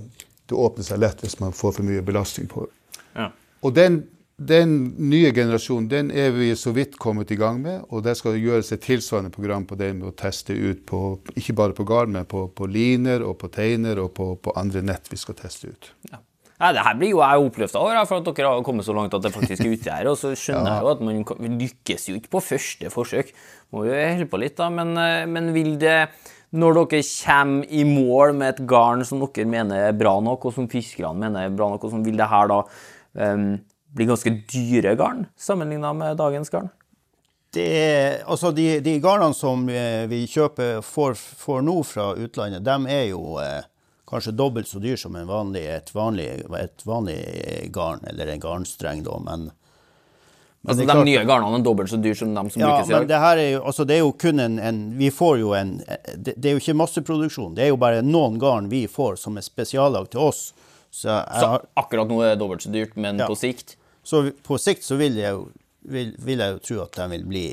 det 0.49 0.57
åpner 0.57 0.87
seg 0.87 1.01
lett 1.03 1.21
hvis 1.23 1.39
man 1.39 1.55
får 1.55 1.77
for 1.77 1.87
mye 1.87 2.03
belastning 2.05 2.47
på 2.51 2.65
det. 2.65 3.03
Ja. 3.19 3.29
Og 3.63 3.75
den, 3.75 4.01
den 4.39 4.75
nye 5.09 5.33
generasjonen 5.35 5.89
den 5.91 6.11
er 6.15 6.31
vi 6.31 6.53
så 6.55 6.71
vidt 6.75 6.95
kommet 7.01 7.31
i 7.31 7.37
gang 7.39 7.59
med, 7.59 7.81
og 7.91 8.05
det 8.05 8.15
skal 8.15 8.39
gjøres 8.39 8.71
et 8.71 8.85
tilsvarende 8.85 9.33
program 9.33 9.65
på 9.67 9.75
det 9.79 9.91
med 9.97 10.07
å 10.09 10.15
teste 10.15 10.55
ut 10.55 10.85
på, 10.87 11.01
ikke 11.35 11.57
bare 11.59 11.75
på 11.75 11.85
garn, 11.87 12.15
men 12.15 12.27
på, 12.29 12.45
på 12.55 12.69
liner 12.71 13.25
og 13.27 13.35
på 13.41 13.51
teiner 13.51 13.99
og 13.99 14.13
på, 14.15 14.31
på 14.39 14.55
andre 14.59 14.85
nett 14.85 15.11
vi 15.11 15.19
skal 15.19 15.37
teste 15.41 15.73
ut. 15.73 15.91
Ja. 16.11 16.23
Nei, 16.59 16.73
det 16.75 16.81
her 16.83 16.95
blir 16.99 17.13
jo 17.13 17.21
jeg 17.23 17.43
oppløfta 17.47 17.79
over, 17.79 17.99
for 18.07 18.19
at 18.19 18.33
dere 18.35 18.49
har 18.51 18.65
kommet 18.67 18.83
så 18.83 18.95
langt 18.95 19.13
at 19.15 19.23
det 19.23 19.31
faktisk 19.31 19.63
er 19.63 19.71
ute 19.71 19.93
her. 19.93 20.09
Og 20.11 20.17
så 20.19 20.33
skjønner 20.35 20.73
jeg 20.73 20.83
jo 20.83 20.89
at 20.91 21.03
man 21.39 21.55
lykkes 21.61 22.09
jo 22.09 22.15
ikke 22.19 22.33
på 22.35 22.41
første 22.43 22.91
forsøk. 22.91 23.31
Må 23.71 23.85
jo 23.87 23.95
holde 23.95 24.27
på 24.27 24.41
litt, 24.41 24.57
da. 24.57 24.67
Men, 24.73 24.91
eh, 24.99 25.23
men 25.29 25.53
vil 25.55 25.77
det 25.79 26.09
Når 26.49 26.73
dere 26.89 27.03
kommer 27.05 27.65
i 27.69 27.83
mål 27.85 28.31
med 28.33 28.47
et 28.49 28.61
garn 28.65 29.05
som 29.05 29.19
dere 29.21 29.45
mener 29.45 29.83
er 29.85 29.93
bra 29.93 30.15
nok, 30.19 30.47
og 30.49 30.53
som 30.55 30.67
fiskerne 30.67 31.13
mener 31.13 31.45
er 31.45 31.53
bra 31.53 31.67
nok, 31.69 31.83
og 31.85 31.91
som 31.93 32.01
vil 32.03 32.17
det 32.17 32.25
her 32.25 32.49
da 32.49 32.63
em, 33.21 33.59
bli 33.95 34.05
ganske 34.05 34.31
dyre 34.51 34.95
garn 34.99 35.25
sammenligna 35.37 35.93
med 35.97 36.17
dagens 36.19 36.49
garn? 36.53 36.69
Det 37.53 38.21
altså 38.29 38.51
de, 38.53 38.79
de 38.85 38.99
garnene 39.01 39.33
som 39.33 39.63
eh, 39.73 40.03
vi 40.11 40.23
kjøper 40.29 40.83
får, 40.85 41.15
får 41.17 41.63
nå 41.65 41.79
fra 41.87 42.11
utlandet, 42.21 42.61
de 42.67 42.75
er 42.93 43.07
jo 43.09 43.39
eh, 43.41 43.63
kanskje 44.09 44.35
dobbelt 44.37 44.69
så 44.69 44.77
dyr 44.83 44.99
som 45.01 45.15
en 45.17 45.25
vanlig, 45.29 45.63
et, 45.65 45.89
vanlig, 45.97 46.27
et 46.59 46.85
vanlig 46.85 47.17
garn, 47.73 48.03
eller 48.09 48.29
en 48.35 48.43
garnstreng, 48.43 49.01
da. 49.05 49.17
Men, 49.25 49.47
men 49.49 49.55
Altså, 50.69 50.83
er 50.83 50.85
De 50.85 50.91
klart- 50.91 51.05
nye 51.07 51.25
garnene 51.25 51.57
er 51.61 51.65
dobbelt 51.65 51.89
så 51.89 51.97
dyr 52.03 52.13
som 52.19 52.33
de 52.35 52.43
som 52.53 52.61
Ja, 52.61 52.69
brukes 52.75 52.89
i 52.89 52.93
men 52.93 52.99
dag? 53.01 53.07
det 53.15 53.19
her 53.23 53.37
er 53.41 53.49
jo, 53.55 53.59
altså 53.71 53.85
det 53.89 53.95
er 53.97 54.01
jo 54.03 54.11
kun 54.19 54.39
en, 54.45 54.59
en 54.59 54.79
Vi 54.99 55.09
får 55.09 55.37
jo 55.39 55.53
en 55.57 55.69
det, 56.19 56.33
det 56.35 56.45
er 56.51 56.57
jo 56.57 56.61
ikke 56.61 56.75
masseproduksjon. 56.83 57.53
Det 57.57 57.63
er 57.65 57.71
jo 57.71 57.77
bare 57.81 58.01
noen 58.05 58.37
garn 58.41 58.67
vi 58.69 58.83
får 58.91 59.17
som 59.23 59.37
er 59.39 59.45
spesiallag 59.47 60.09
til 60.13 60.19
oss. 60.29 60.49
Så, 60.91 61.07
jeg 61.09 61.39
Så 61.41 61.61
akkurat 61.79 62.09
nå 62.11 62.17
er 62.25 62.33
det 62.35 62.39
dobbelt 62.43 62.61
så 62.65 62.69
dyrt, 62.73 62.93
men 62.97 63.17
Ja. 63.23 63.25
på 63.31 63.37
sikt 63.39 63.77
så 64.09 64.23
på 64.45 64.57
sikt 64.61 64.85
så 64.85 64.97
vil 64.99 65.19
jeg 65.21 65.37
vil, 65.89 66.13
vil 66.19 66.43
jeg 66.43 66.55
jo 66.55 66.63
tro 66.65 66.79
at 66.85 66.97
de 66.97 67.07
vil 67.13 67.25
bli 67.29 67.45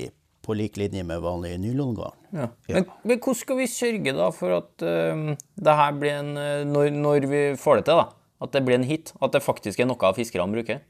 på 0.47 0.55
lik 0.55 0.77
linje 0.79 1.03
med 1.07 1.23
vanlige 1.25 1.59
nylongarn. 1.59 2.19
Ja. 2.31 2.51
Men, 2.69 2.85
men 3.03 3.19
hvordan 3.19 3.38
skal 3.40 3.59
vi 3.59 3.71
sørge 3.71 4.12
da 4.14 4.29
for 4.35 4.55
at 4.61 4.85
uh, 4.87 5.33
det 5.35 5.79
her 5.81 5.97
blir 5.99 6.21
en 6.21 6.37
eh, 6.38 6.66
når, 6.69 6.92
når 6.95 7.27
vi 7.31 7.40
får 7.59 7.81
det 7.81 7.88
til, 7.88 8.03
da? 8.03 8.12
At 8.45 8.53
det 8.55 8.62
blir 8.66 8.79
en 8.79 8.87
hit? 8.87 9.11
At 9.23 9.35
det 9.35 9.42
faktisk 9.42 9.81
er 9.81 9.88
noe 9.90 10.12
fiskerne 10.14 10.55
bruker? 10.55 10.85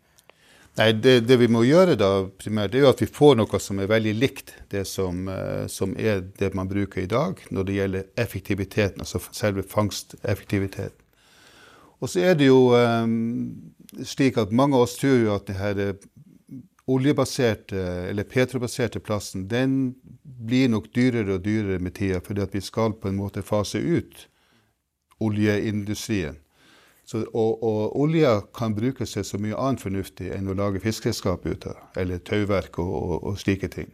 Nei, 0.77 0.91
det, 0.93 1.23
det 1.25 1.39
vi 1.41 1.49
må 1.49 1.63
gjøre 1.65 1.95
da 1.97 2.11
primært, 2.37 2.75
det 2.75 2.83
er 2.83 2.85
jo 2.85 2.93
at 2.93 3.01
vi 3.01 3.09
får 3.09 3.39
noe 3.39 3.61
som 3.65 3.79
er 3.81 3.89
veldig 3.89 4.13
likt 4.19 4.53
det 4.73 4.85
som, 4.91 5.25
eh, 5.33 5.65
som 5.73 5.95
er 5.97 6.21
det 6.37 6.53
man 6.59 6.69
bruker 6.69 7.07
i 7.07 7.09
dag 7.09 7.41
når 7.49 7.69
det 7.69 7.79
gjelder 7.79 8.11
effektiviteten, 8.21 9.01
altså 9.07 9.23
selve 9.33 9.65
fangsteffektiviteten. 9.65 11.01
Og 12.05 12.13
så 12.13 12.27
er 12.29 12.37
det 12.37 12.51
jo 12.51 12.75
eh, 12.77 13.09
slik 14.05 14.39
at 14.39 14.53
mange 14.53 14.77
av 14.77 14.87
oss 14.87 14.97
tror 15.01 15.19
jo 15.21 15.35
at 15.37 15.49
denne 15.51 15.91
eh, 15.93 16.07
oljebaserte 16.87 17.81
eller 18.11 18.29
petrobaserte 18.31 19.01
plassen 19.03 19.49
den 19.51 19.95
blir 20.23 20.69
nok 20.71 20.93
dyrere 20.95 21.39
og 21.39 21.45
dyrere 21.47 21.81
med 21.83 21.97
tida, 21.99 22.21
fordi 22.23 22.45
at 22.45 22.55
vi 22.55 22.63
skal 22.63 22.95
på 22.95 23.11
en 23.11 23.19
måte 23.19 23.43
fase 23.43 23.81
ut 23.83 24.27
oljeindustrien. 25.19 26.39
Så, 27.07 27.23
og, 27.33 27.63
og 27.63 27.97
olja 28.03 28.41
kan 28.55 28.75
brukes 28.75 29.15
til 29.15 29.25
så 29.25 29.39
mye 29.39 29.59
annet 29.59 29.83
fornuftig 29.83 30.33
enn 30.35 30.51
å 30.51 30.57
lage 30.59 30.83
fiskeredskap 30.83 31.47
ut 31.47 31.69
av, 31.71 31.79
eller 31.99 32.19
tauverk 32.27 32.81
og, 32.83 32.95
og, 32.97 33.17
og 33.31 33.39
slike 33.39 33.71
ting. 33.71 33.93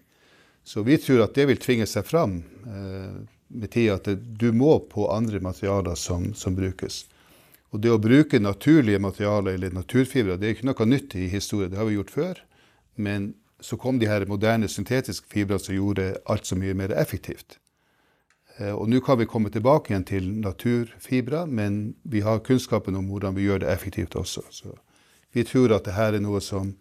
Så 0.65 0.85
vi 0.87 0.97
tror 1.01 1.27
at 1.27 1.35
det 1.37 1.49
vil 1.51 1.61
tvinge 1.61 1.87
seg 1.91 2.07
fram 2.09 2.38
eh, 2.65 3.19
med 3.53 3.73
tida, 3.73 3.99
at 3.99 4.09
det, 4.09 4.17
du 4.41 4.49
må 4.57 4.79
på 4.88 5.11
andre 5.12 5.43
materialer 5.45 5.99
som, 5.99 6.31
som 6.35 6.57
brukes. 6.57 7.03
Og 7.73 7.81
det 7.81 7.93
å 7.93 8.01
bruke 8.01 8.41
naturlige 8.41 9.01
materialer 9.01 9.57
eller 9.57 9.73
naturfibre, 9.73 10.37
det 10.37 10.49
er 10.49 10.57
ikke 10.57 10.69
noe 10.69 10.87
nytt 10.89 11.17
i 11.17 11.29
historien, 11.33 11.71
det 11.73 11.81
har 11.81 11.89
vi 11.89 11.97
gjort 11.97 12.13
før. 12.13 12.43
Men 13.01 13.33
så 13.65 13.79
kom 13.81 13.99
de 13.99 14.11
her 14.11 14.27
moderne 14.29 14.69
syntetiske 14.69 15.31
fibrene 15.33 15.63
som 15.63 15.75
gjorde 15.75 16.13
alt 16.29 16.49
så 16.49 16.59
mye 16.59 16.77
mer 16.77 16.93
effektivt. 16.93 17.59
Eh, 18.59 18.75
Og 18.75 18.89
nå 18.91 19.01
kan 19.01 19.19
vi 19.19 19.27
komme 19.27 19.51
tilbake 19.51 19.93
igjen 19.93 20.05
til 20.05 20.29
naturfibrer, 20.43 21.47
men 21.47 21.95
vi 22.03 22.21
har 22.21 22.45
kunnskapen 22.45 22.97
om 22.97 23.09
hvordan 23.09 23.35
vi 23.35 23.47
gjør 23.47 23.63
det 23.65 23.73
effektivt 23.73 24.17
også. 24.17 24.43
Så 24.51 24.75
vi 25.33 25.45
tror 25.45 25.73
at 25.73 25.85
det 25.85 25.97
her 25.97 26.13
er 26.13 26.21
noe 26.21 26.41
som 26.41 26.77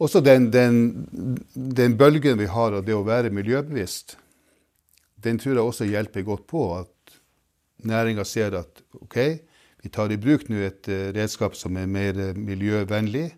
Også 0.00 0.22
den, 0.24 0.46
den, 0.50 0.96
den 1.52 1.96
bølgen 2.00 2.38
vi 2.38 2.46
har 2.48 2.72
av 2.72 2.86
det 2.86 2.94
å 2.96 3.04
være 3.04 3.28
miljøbevisst, 3.36 4.14
den 5.20 5.36
tror 5.38 5.58
jeg 5.58 5.60
også 5.60 5.84
hjelper 5.84 6.24
godt 6.24 6.46
på 6.48 6.62
at 6.78 7.18
næringa 7.84 8.24
ser 8.24 8.56
at 8.56 8.80
OK, 8.96 9.18
vi 9.82 9.92
tar 9.92 10.12
i 10.12 10.18
bruk 10.20 10.48
nå 10.50 10.60
et 10.64 10.88
eh, 10.92 11.10
redskap 11.16 11.56
som 11.58 11.76
er 11.80 11.88
mer 11.90 12.18
eh, 12.20 12.34
miljøvennlig. 12.36 13.28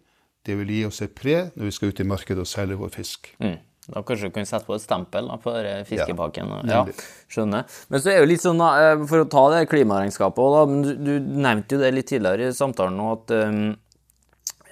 Det 0.42 0.56
vil 0.58 0.72
gi 0.74 0.80
oss 0.88 1.02
et 1.04 1.14
pre 1.14 1.36
når 1.54 1.68
vi 1.68 1.74
skal 1.76 1.92
ut 1.92 2.02
i 2.02 2.08
markedet 2.08 2.42
og 2.42 2.50
selge 2.50 2.78
vår 2.80 2.96
fisk. 2.96 3.30
Mm. 3.42 3.60
Da 3.82 4.02
kanskje 4.06 4.28
du 4.30 4.34
kan 4.36 4.46
sette 4.46 4.66
på 4.68 4.76
et 4.76 4.84
stempel 4.84 5.26
da, 5.26 5.36
på 5.42 5.52
fiskepakken. 5.88 6.50
Ja, 6.70 6.84
ja, 6.86 7.06
skjønner. 7.32 7.66
Men 7.90 8.02
så 8.02 8.12
er 8.12 8.20
det 8.20 8.22
jo 8.22 8.28
litt 8.30 8.44
sånn, 8.44 8.62
eh, 8.62 9.04
for 9.10 9.24
å 9.24 9.30
ta 9.30 9.42
det 9.56 9.64
klimaregnskapet 9.72 10.54
da, 10.54 10.62
men 10.70 10.84
du, 10.86 10.92
du 11.02 11.42
nevnte 11.42 11.76
jo 11.76 11.82
det 11.82 11.90
litt 11.96 12.10
tidligere 12.12 12.52
i 12.52 12.56
samtalen 12.56 12.98
nå, 12.98 13.08
at 13.16 13.34
um, 13.42 13.60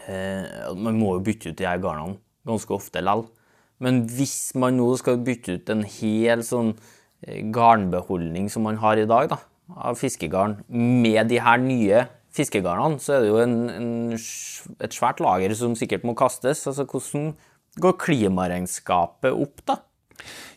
eh, 0.06 0.46
Man 0.78 1.00
må 1.00 1.16
jo 1.16 1.24
bytte 1.26 1.50
ut 1.50 1.59
de 1.59 1.66
her 1.66 1.83
garnene 1.83 2.20
ganske 2.46 2.74
ofte 2.76 3.02
likevel. 3.02 3.26
Men 3.80 4.02
hvis 4.12 4.52
man 4.61 4.76
nå 4.76 4.92
skal 5.00 5.22
bytte 5.24 5.56
ut 5.56 5.70
en 5.72 5.83
hel 5.88 6.44
sånn 6.46 6.74
eh, 7.26 7.42
garnbeholdning 7.50 8.50
som 8.52 8.68
man 8.68 8.78
har 8.78 9.00
i 9.00 9.09
dag, 9.11 9.33
da, 9.33 9.40
av 9.76 9.98
fiskegarn, 10.00 10.59
med 10.70 11.30
de 11.30 11.40
her 11.42 11.61
nye 11.62 12.06
fiskegarnene, 12.35 13.00
så 13.02 13.16
er 13.16 13.24
det 13.24 13.30
jo 13.30 13.38
en, 13.42 13.54
en, 13.74 13.92
et 14.83 14.94
svært 14.96 15.22
lager 15.22 15.54
som 15.59 15.76
sikkert 15.78 16.06
må 16.06 16.14
kastes. 16.18 16.62
Altså, 16.70 16.87
hvordan 16.87 17.33
går 17.83 17.98
klimaregnskapet 18.02 19.35
opp, 19.35 19.64
da? 19.68 19.80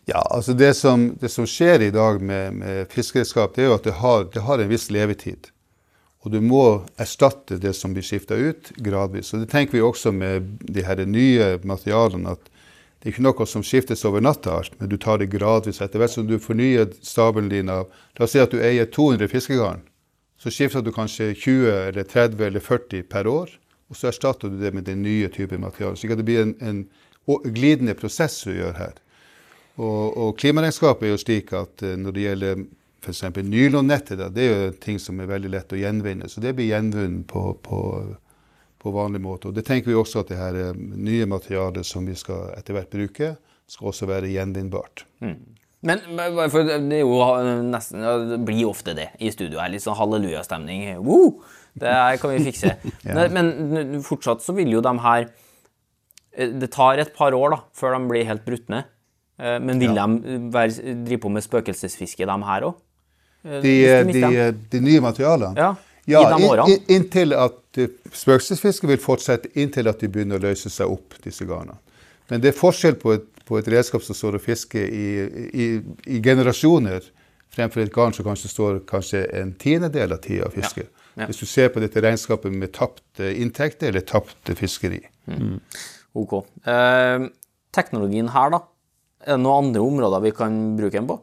Ja, 0.10 0.20
altså 0.36 0.54
det 0.58 0.74
som, 0.76 1.14
det 1.20 1.32
som 1.32 1.48
skjer 1.48 1.86
i 1.86 1.94
dag 1.96 2.20
med, 2.22 2.60
med 2.60 2.92
fiskeredskap, 2.92 3.56
det 3.56 3.64
er 3.64 3.70
jo 3.72 3.78
at 3.78 3.86
det 3.88 3.98
har, 4.02 4.26
det 4.34 4.44
har, 4.44 4.60
en 4.60 4.72
viss 4.72 4.90
levetid. 4.92 5.50
Og 6.24 6.32
du 6.32 6.40
må 6.44 6.84
erstatte 7.00 7.58
det 7.60 7.74
som 7.76 7.96
blir 7.96 8.04
skifta 8.06 8.36
ut, 8.36 8.72
gradvis. 8.84 9.34
Og 9.34 9.44
det 9.44 9.52
tenker 9.52 9.78
vi 9.78 9.84
også 9.84 10.12
med 10.16 10.58
de 10.64 10.84
her 10.84 11.04
nye 11.08 11.58
materialene. 11.68 12.36
at 12.36 12.53
det 13.04 13.10
er 13.10 13.18
ikke 13.18 13.24
noe 13.26 13.46
som 13.52 13.64
skiftes 13.68 14.06
over 14.08 14.22
natta, 14.24 14.62
men 14.80 14.88
du 14.88 14.96
tar 14.96 15.18
det 15.20 15.26
gradvis. 15.34 15.82
Etter 15.84 16.00
hvert 16.00 16.14
som 16.14 16.24
du 16.24 16.38
fornyer 16.40 16.88
stabelen 17.04 17.50
din 17.52 17.72
av 17.72 17.90
La 18.16 18.24
oss 18.24 18.32
si 18.32 18.40
at 18.40 18.54
du 18.54 18.62
eier 18.64 18.88
200 18.88 19.28
fiskegarn. 19.28 19.82
Så 20.40 20.54
skifter 20.56 20.80
du 20.80 20.94
kanskje 20.96 21.34
20 21.36 21.68
eller 21.90 22.08
30 22.08 22.46
eller 22.48 22.64
40 22.64 23.04
per 23.12 23.28
år, 23.28 23.52
og 23.92 24.00
så 24.00 24.08
erstatter 24.08 24.48
du 24.48 24.56
det 24.62 24.72
med 24.72 24.88
den 24.88 25.04
nye 25.04 25.28
typen 25.28 25.60
materiale. 25.66 26.00
Så 26.00 26.08
det 26.08 26.24
blir 26.24 26.46
en, 26.46 26.56
en 26.64 27.44
glidende 27.44 27.98
prosess 28.00 28.40
du 28.48 28.54
gjør 28.56 28.80
her. 28.80 28.96
Og, 29.76 30.16
og 30.16 30.40
klimaregnskapet 30.40 31.10
er 31.10 31.12
jo 31.12 31.20
slik 31.20 31.52
at 31.60 31.84
eh, 31.84 32.00
når 32.00 32.16
det 32.16 32.26
gjelder 32.30 32.66
f.eks. 33.04 33.24
nylonnettet, 33.44 34.24
det 34.32 34.48
er 34.48 34.52
jo 34.54 34.74
ting 34.80 35.00
som 35.02 35.20
er 35.20 35.28
veldig 35.28 35.52
lett 35.52 35.76
å 35.76 35.80
gjenvinne. 35.84 36.32
Så 36.32 36.40
det 36.40 36.56
blir 36.56 36.72
gjenvunnet 36.72 37.28
på, 37.28 37.50
på 37.68 37.80
på 38.84 38.94
vanlig 38.94 39.22
måte. 39.24 39.50
Og 39.50 39.56
Det 39.56 39.66
tenker 39.68 39.92
vi 39.92 39.98
også 39.98 40.24
at 40.24 40.32
det 40.32 40.40
her 40.40 40.60
eh, 40.60 40.78
nye 40.78 41.28
materialet 41.30 41.88
som 41.88 42.06
vi 42.08 42.16
skal 42.20 42.52
etter 42.58 42.78
hvert 42.78 42.92
bruke, 42.92 43.34
skal 43.70 43.90
også 43.90 44.08
være 44.10 44.32
gjenvinnbart. 44.34 45.06
Mm. 45.24 45.38
Men 45.84 46.00
for 46.52 46.64
det, 46.68 47.00
jo 47.02 47.18
nesten, 47.68 48.04
det 48.30 48.40
blir 48.48 48.70
ofte 48.70 48.94
det 48.96 49.10
i 49.20 49.32
studio 49.34 49.60
her. 49.60 49.72
Litt 49.72 49.84
sånn 49.84 49.98
hallelujastemning. 50.00 50.86
Wow! 51.04 51.42
Det 51.80 51.92
her 51.92 52.20
kan 52.22 52.36
vi 52.36 52.44
fikse. 52.52 52.76
ja. 53.08 53.26
Men 53.34 54.00
fortsatt 54.06 54.44
så 54.46 54.56
vil 54.56 54.72
jo 54.76 54.84
de 54.86 54.94
her 55.04 55.26
eh, 55.26 56.54
Det 56.62 56.70
tar 56.76 57.02
et 57.04 57.16
par 57.16 57.36
år 57.36 57.56
da, 57.56 57.62
før 57.76 57.98
de 57.98 58.12
blir 58.12 58.28
helt 58.30 58.46
brutne. 58.48 58.84
ned. 58.84 59.62
men 59.66 59.80
vil 59.82 59.96
ja. 59.98 60.06
de 60.06 60.38
være, 60.54 60.94
drive 61.04 61.20
på 61.20 61.30
med 61.30 61.44
spøkelsesfiske, 61.44 62.26
de 62.30 62.36
her 62.48 62.68
òg? 62.68 62.76
De, 63.44 63.74
de, 64.08 64.52
de, 64.72 64.80
nye 64.80 65.02
materialene? 65.04 65.58
Ja. 65.58 65.74
Ja, 66.10 66.24
i 66.24 66.32
de 66.32 66.48
årene? 66.48 66.76
In, 66.76 66.84
inntil 66.98 67.36
at 67.38 67.80
spøkelsesfisket 68.14 68.90
vil 68.90 69.02
fortsette 69.02 69.52
inntil 69.60 69.90
at 69.92 70.04
de 70.04 70.10
begynner 70.12 70.42
å 70.42 70.46
løse 70.50 70.72
seg 70.72 70.92
opp, 70.92 71.16
disse 71.24 71.48
garnene. 71.48 71.80
Men 72.32 72.44
det 72.44 72.54
er 72.54 72.58
forskjell 72.58 72.98
på 73.00 73.16
et, 73.16 73.26
på 73.48 73.60
et 73.60 73.68
redskap 73.72 74.04
som 74.06 74.18
står 74.18 74.40
og 74.40 74.44
fisker 74.44 74.84
i, 74.88 75.08
i, 75.52 75.68
i, 76.08 76.20
generasjoner, 76.24 77.06
fremfor 77.54 77.84
et 77.84 77.94
garn 77.94 78.16
som 78.16 78.26
kanskje 78.26 78.52
står 78.52 78.80
kanskje 78.90 79.26
en 79.40 79.54
tiendedel 79.60 80.16
av 80.16 80.22
tida 80.24 80.48
og 80.48 80.56
fisker. 80.56 80.88
Ja. 80.88 81.00
Ja. 81.14 81.28
Hvis 81.30 81.44
du 81.44 81.46
ser 81.46 81.70
på 81.70 81.82
dette 81.84 82.02
regnskapet 82.02 82.54
med 82.54 82.72
tapte 82.74 83.28
inntekter 83.38 83.92
eller 83.92 84.06
tapte 84.10 84.56
fiskeri. 84.58 85.04
Mm. 85.30 85.60
Ok. 86.18 86.40
Eh, 86.66 87.28
teknologien 87.76 88.32
her, 88.34 88.56
da? 88.56 88.64
Er 89.24 89.38
det 89.38 89.44
noen 89.44 89.68
andre 89.68 89.84
områder 89.86 90.24
vi 90.26 90.34
kan 90.36 90.58
bruke 90.80 90.98
den 90.98 91.10
på? 91.12 91.20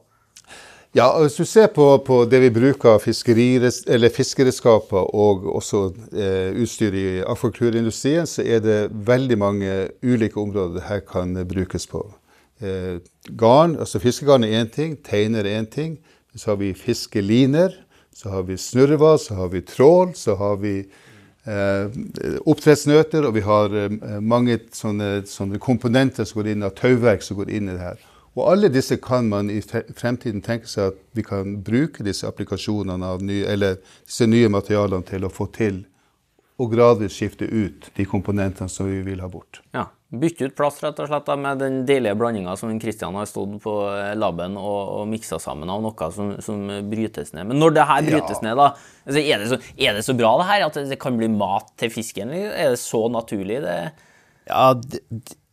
Ja, 0.90 1.06
Hvis 1.22 1.36
du 1.38 1.44
ser 1.46 1.68
på, 1.70 1.84
på 2.02 2.24
det 2.26 2.40
vi 2.42 2.48
bruker 2.50 2.96
av 2.96 3.04
fiskeredskaper 3.04 5.12
og 5.14 5.44
også 5.46 5.84
eh, 6.10 6.50
utstyr 6.58 6.96
i 6.98 7.04
akvakulturindustrien, 7.22 8.26
så 8.26 8.42
er 8.42 8.58
det 8.64 8.78
veldig 8.90 9.38
mange 9.38 9.76
ulike 10.02 10.40
områder 10.42 10.80
det 10.80 10.88
her 10.88 11.04
kan 11.06 11.38
brukes 11.46 11.86
på. 11.86 12.02
Eh, 12.58 12.98
garn, 13.38 13.78
altså 13.78 14.02
Fiskegarn 14.02 14.44
er 14.44 14.64
én 14.64 14.72
ting, 14.74 14.98
teiner 14.98 15.46
er 15.46 15.62
én 15.62 15.70
ting. 15.70 15.94
Så 16.34 16.50
har 16.50 16.58
vi 16.58 16.74
fiskeliner, 16.74 17.70
så 18.10 18.34
har 18.34 18.50
vi 18.50 18.58
snurrevad, 18.58 19.22
så 19.22 19.38
har 19.38 19.54
vi 19.54 19.62
trål, 19.62 20.10
så 20.18 20.34
har 20.42 20.58
vi 20.58 20.74
eh, 21.46 21.86
oppdrettsnøter, 22.42 23.30
og 23.30 23.38
vi 23.38 23.46
har 23.46 23.78
eh, 23.78 24.18
mange 24.18 24.58
sånne, 24.74 25.20
sånne, 25.22 25.62
komponenter 25.62 26.26
som 26.26 26.42
går 26.42 26.50
inn 26.50 26.66
av 26.66 26.74
tauverk 26.74 27.22
som 27.22 27.38
går 27.38 27.54
inn 27.54 27.70
i 27.70 27.78
det 27.78 27.92
her. 27.92 28.09
Og 28.38 28.44
alle 28.46 28.70
disse 28.70 29.00
kan 29.02 29.26
man 29.28 29.50
i 29.50 29.58
fremtiden 29.62 30.42
tenke 30.44 30.70
seg 30.70 30.92
at 30.92 30.98
vi 31.18 31.24
kan 31.26 31.56
bruke 31.66 32.04
disse 32.06 32.28
applikasjonene 32.28 33.06
av 33.14 33.24
nye, 33.26 33.46
eller 33.50 33.80
disse 34.06 34.28
nye 34.30 34.50
materialene 34.52 35.06
til 35.08 35.26
å 35.26 35.32
få 35.32 35.50
til 35.54 35.82
og 36.60 36.74
gradvis 36.74 37.16
skifte 37.16 37.48
ut 37.48 37.88
de 37.96 38.04
komponentene 38.06 38.68
som 38.68 38.86
vi 38.90 39.00
vil 39.02 39.22
ha 39.24 39.30
bort. 39.32 39.62
Ja, 39.72 39.88
Bytte 40.10 40.48
ut 40.48 40.56
plass 40.58 40.80
rett 40.82 40.98
og 40.98 41.06
slett 41.06 41.28
da, 41.28 41.36
med 41.38 41.60
den 41.62 41.76
deilige 41.86 42.16
blandinga 42.18 42.56
som 42.58 42.72
Kristian 42.82 43.14
har 43.14 43.28
stått 43.30 43.52
på 43.62 43.74
eh, 43.92 44.16
laben 44.18 44.56
og, 44.58 44.78
og 44.96 45.04
miksa 45.06 45.38
sammen 45.38 45.70
av 45.70 45.84
noe 45.84 46.08
som, 46.10 46.32
som, 46.42 46.64
brytes 46.90 47.30
ned. 47.30 47.46
Men 47.46 47.62
når 47.62 47.76
det 47.76 47.84
her 47.86 48.08
brytes 48.08 48.40
ja. 48.40 48.48
ned, 48.48 48.58
da, 48.58 48.72
altså 49.06 49.22
er, 49.22 49.44
det 49.44 49.52
så, 49.52 49.60
er, 49.78 49.94
det 49.94 50.02
så, 50.08 50.16
bra 50.18 50.32
det 50.40 50.48
her 50.48 50.64
at 50.66 50.80
det 50.90 50.98
kan 50.98 51.20
bli 51.20 51.28
mat 51.30 51.70
til 51.78 51.94
fisken? 51.94 52.34
Er 52.34 52.74
det 52.74 52.80
så 52.82 53.04
naturlig? 53.14 53.60
det? 53.62 53.78
Ja, 54.50 54.64
det, 54.74 55.04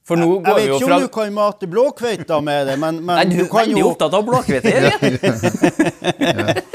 for 0.08 0.20
nå 0.20 0.28
jeg, 0.38 0.44
jeg 0.48 0.56
vet 0.56 0.74
ikke 0.78 0.88
om 0.94 1.04
du 1.04 1.10
kan 1.12 1.34
mate 1.36 1.68
blåkveita 1.68 2.40
med 2.44 2.70
det, 2.70 2.78
men, 2.80 3.02
men 3.04 3.20
Nei, 3.20 3.26
du, 3.28 3.42
du 3.44 3.50
kan 3.52 3.68
jo 3.68 3.76
Veldig 3.76 3.86
opptatt 3.90 4.14
av 4.16 4.24
blåkveite. 4.28 4.72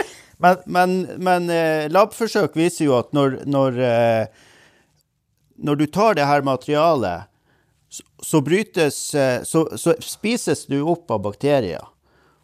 men 0.43 0.57
men, 0.67 0.97
men 1.23 1.51
eh, 1.55 1.89
labforsøk 1.93 2.57
viser 2.59 2.89
jo 2.89 2.97
at 2.99 3.13
når, 3.17 3.39
når, 3.47 3.79
eh, 3.87 4.25
når 5.63 5.81
du 5.81 5.87
tar 5.87 6.19
det 6.19 6.27
her 6.29 6.43
materialet, 6.45 7.31
så, 7.93 8.03
så 8.23 8.41
brytes 8.45 9.15
eh, 9.15 9.43
så, 9.47 9.65
så, 9.79 9.95
spises 10.03 10.67
du 10.67 10.81
opp 10.83 11.11
av 11.15 11.23
bakterier. 11.29 11.85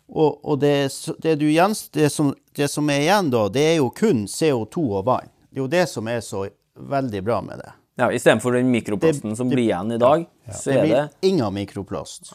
Og, 0.09 0.39
og 0.45 0.61
det, 0.63 0.89
det, 1.19 1.35
du, 1.43 1.49
det, 1.93 2.11
som, 2.15 2.33
det 2.57 2.69
som 2.73 2.89
er 2.89 3.03
igjen 3.03 3.33
da, 3.35 3.49
det 3.53 3.65
er 3.75 3.77
jo 3.81 3.91
kun 3.93 4.25
CO2 4.31 4.85
og 5.01 5.05
vann. 5.09 5.29
Det 5.51 5.59
er 5.59 5.65
jo 5.67 5.73
det 5.73 5.85
som 5.91 6.09
er 6.09 6.23
så 6.25 6.47
veldig 6.79 7.23
bra 7.27 7.43
med 7.45 7.61
det. 7.61 7.73
Ja, 7.99 8.13
Istedenfor 8.15 8.53
den 8.55 8.69
mikroplasten 8.71 9.31
det, 9.31 9.37
som 9.37 9.49
blir 9.51 9.65
igjen 9.65 9.91
i 9.93 9.99
dag, 9.99 10.27
ja, 10.47 10.53
så 10.55 10.71
er 10.71 10.75
det 10.75 10.83
Det 10.83 10.89
blir 10.93 11.09
ingen 11.33 11.55
mikroplast. 11.55 12.33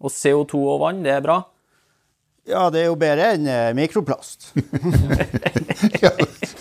Og 0.00 0.10
CO2 0.14 0.54
og 0.70 0.80
vann, 0.84 1.02
det 1.02 1.10
er 1.16 1.20
bra? 1.24 1.40
Ja, 2.46 2.70
det 2.70 2.80
er 2.84 2.88
jo 2.88 2.94
bedre 2.98 3.32
enn 3.34 3.46
eh, 3.50 3.72
mikroplast. 3.76 4.52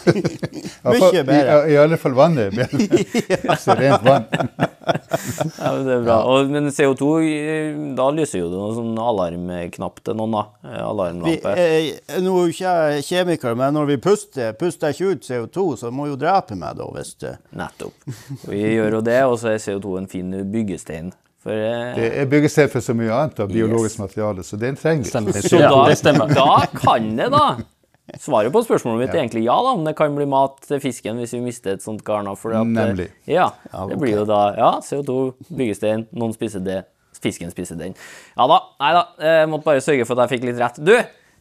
Mye 0.95 1.23
bedre. 1.23 1.59
I, 1.67 1.73
I, 1.73 1.77
alle 1.81 1.97
fall 2.01 2.15
vannet 2.17 2.49
er 2.49 2.57
bedre. 2.63 3.57
Så 3.63 3.75
rent 3.77 4.05
vann. 4.05 4.27
ja, 5.59 5.71
men 5.73 5.85
det 5.85 5.93
er 5.93 6.03
bra. 6.03 6.17
Og, 6.29 6.51
men 6.51 6.69
CO2, 6.73 7.09
da 7.97 8.09
lyser 8.15 8.43
jo 8.43 8.49
det 8.51 8.59
noen 8.59 8.75
sånn 8.77 8.99
alarmknapp 9.03 10.01
til 10.05 10.19
noen, 10.19 10.35
da. 10.37 10.43
Eh, 10.65 10.81
alarmlampe. 10.85 11.55
Vi, 11.59 11.79
eh, 11.93 12.19
nå 12.25 12.35
er 12.41 12.53
ikke 12.53 12.75
jeg 12.75 13.07
kjemiker, 13.09 13.57
men 13.59 13.75
når 13.77 13.89
vi 13.93 13.99
puster, 14.09 14.53
puster 14.59 14.91
jeg 14.91 14.99
ikke 14.99 15.15
ut 15.15 15.31
CO2, 15.31 15.69
så 15.83 15.93
må 15.93 16.09
jo 16.09 16.19
drepe 16.19 16.57
meg 16.59 16.77
da, 16.79 16.89
hvis 16.95 17.15
det 17.21 17.37
Nettopp. 17.59 18.11
Vi 18.49 18.61
gjør 18.75 18.99
jo 18.99 19.01
det, 19.05 19.19
og 19.27 19.39
så 19.41 19.53
er 19.53 19.63
CO2 19.63 19.97
en 20.01 20.11
fin 20.11 20.37
byggestein. 20.51 21.11
For, 21.39 21.55
eh, 21.55 21.95
det 21.95 22.07
er 22.19 22.29
byggestein 22.29 22.71
for 22.71 22.83
så 22.83 22.95
mye 22.97 23.15
annet 23.15 23.39
av 23.39 23.51
biologisk 23.51 23.95
yes. 23.95 23.99
materiale, 24.03 24.43
så 24.43 24.59
den 24.59 24.79
trenger 24.79 25.07
vi. 25.07 25.43
Så 25.43 25.59
da, 25.63 26.31
da 26.35 26.55
kan 26.75 27.13
det, 27.17 27.29
da 27.33 27.45
Svaret 28.17 28.53
på 28.53 28.61
spørsmålet 28.65 29.03
mitt 29.03 29.13
er 29.13 29.21
egentlig 29.21 29.43
ja, 29.45 29.57
da, 29.63 29.73
om 29.77 29.83
det 29.85 29.95
kan 29.97 30.15
bli 30.15 30.25
mat 30.29 30.57
til 30.65 30.81
fisken 30.83 31.19
hvis 31.21 31.35
vi 31.35 31.43
mister 31.43 31.75
et 31.75 31.85
sånt 31.85 32.01
garn. 32.07 32.29
Nemlig. 32.29 33.09
Ja, 33.29 33.51
det 33.89 33.99
blir 34.01 34.21
jo 34.21 34.25
da 34.29 34.41
ja, 34.57 34.71
CO2, 34.85 35.19
byggestein, 35.49 36.07
noen 36.17 36.33
spiser 36.35 36.63
det, 36.65 36.81
fisken 37.19 37.53
spiser 37.53 37.79
den. 37.79 37.95
Ja 38.37 38.49
da, 38.49 38.59
nei 38.81 38.91
da, 38.97 39.05
jeg 39.21 39.53
måtte 39.53 39.69
bare 39.69 39.85
sørge 39.85 40.07
for 40.07 40.17
at 40.17 40.27
jeg 40.27 40.39
fikk 40.39 40.49
litt 40.49 40.61
rett. 40.61 40.81
Du, 40.81 40.95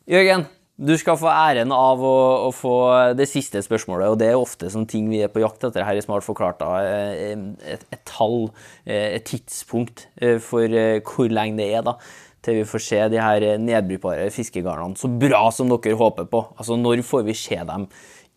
Jørgen, 0.09 0.47
du 0.79 0.95
skal 1.01 1.19
få 1.19 1.27
æren 1.33 1.73
av 1.75 2.03
å, 2.07 2.19
å, 2.47 2.51
få 2.55 2.75
det 3.19 3.27
siste 3.27 3.59
spørsmålet, 3.65 4.13
og 4.13 4.21
det 4.21 4.29
er 4.31 4.39
ofte 4.39 4.71
sånne 4.71 4.91
ting 4.91 5.09
vi 5.11 5.25
er 5.27 5.33
på 5.33 5.43
jakt 5.43 5.67
etter 5.67 5.83
her 5.83 5.99
i 5.99 6.05
Smart 6.05 6.27
forklart. 6.27 6.63
da, 6.63 6.79
et, 7.19 7.83
et 7.91 8.05
tall, 8.07 8.53
eh, 8.87 9.17
et 9.19 9.27
tidspunkt 9.27 10.07
eh, 10.23 10.39
for 10.39 10.71
hvor 11.03 11.35
lenge 11.35 11.59
det 11.59 11.73
er, 11.73 11.83
da 11.87 11.99
til 12.45 12.61
vi 12.61 12.69
får 12.69 12.85
se 12.85 13.01
de 13.13 13.19
her 13.23 13.47
nedbrytbare 13.63 14.29
fiskegarnene 14.35 14.99
så 14.99 15.11
bra 15.11 15.49
som 15.55 15.71
dere 15.73 15.99
håper 15.99 16.29
på? 16.31 16.45
Altså, 16.57 16.77
Når 16.77 17.03
får 17.07 17.27
vi 17.27 17.35
se 17.35 17.59
dem 17.59 17.89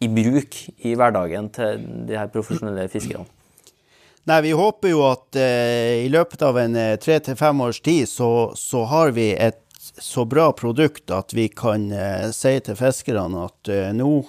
i 0.02 0.10
bruk 0.10 0.58
i 0.82 0.96
hverdagen 0.98 1.50
til 1.54 1.86
de 2.08 2.18
her 2.18 2.32
profesjonelle 2.34 2.88
fiskerne? 2.90 3.28
Nei, 4.30 4.42
Vi 4.42 4.52
håper 4.54 4.92
jo 4.92 5.02
at 5.08 5.36
eh, 5.36 6.06
i 6.06 6.10
løpet 6.14 6.44
av 6.46 6.58
en 6.62 6.76
eh, 6.78 6.98
tre 7.02 7.18
til 7.26 7.38
fem 7.38 7.62
års 7.62 7.82
tid 7.82 8.10
så, 8.10 8.52
så, 8.58 8.84
har 8.86 9.14
vi 9.18 9.32
et 9.34 9.64
så 9.98 10.26
bra 10.30 10.52
produkt 10.54 11.10
at 11.10 11.34
vi 11.34 11.48
kan 11.50 11.90
eh, 11.92 12.30
si 12.36 12.54
til 12.62 12.78
fiskerne 12.78 13.48
at 13.48 13.72
eh, 13.74 13.90
nå 13.98 14.22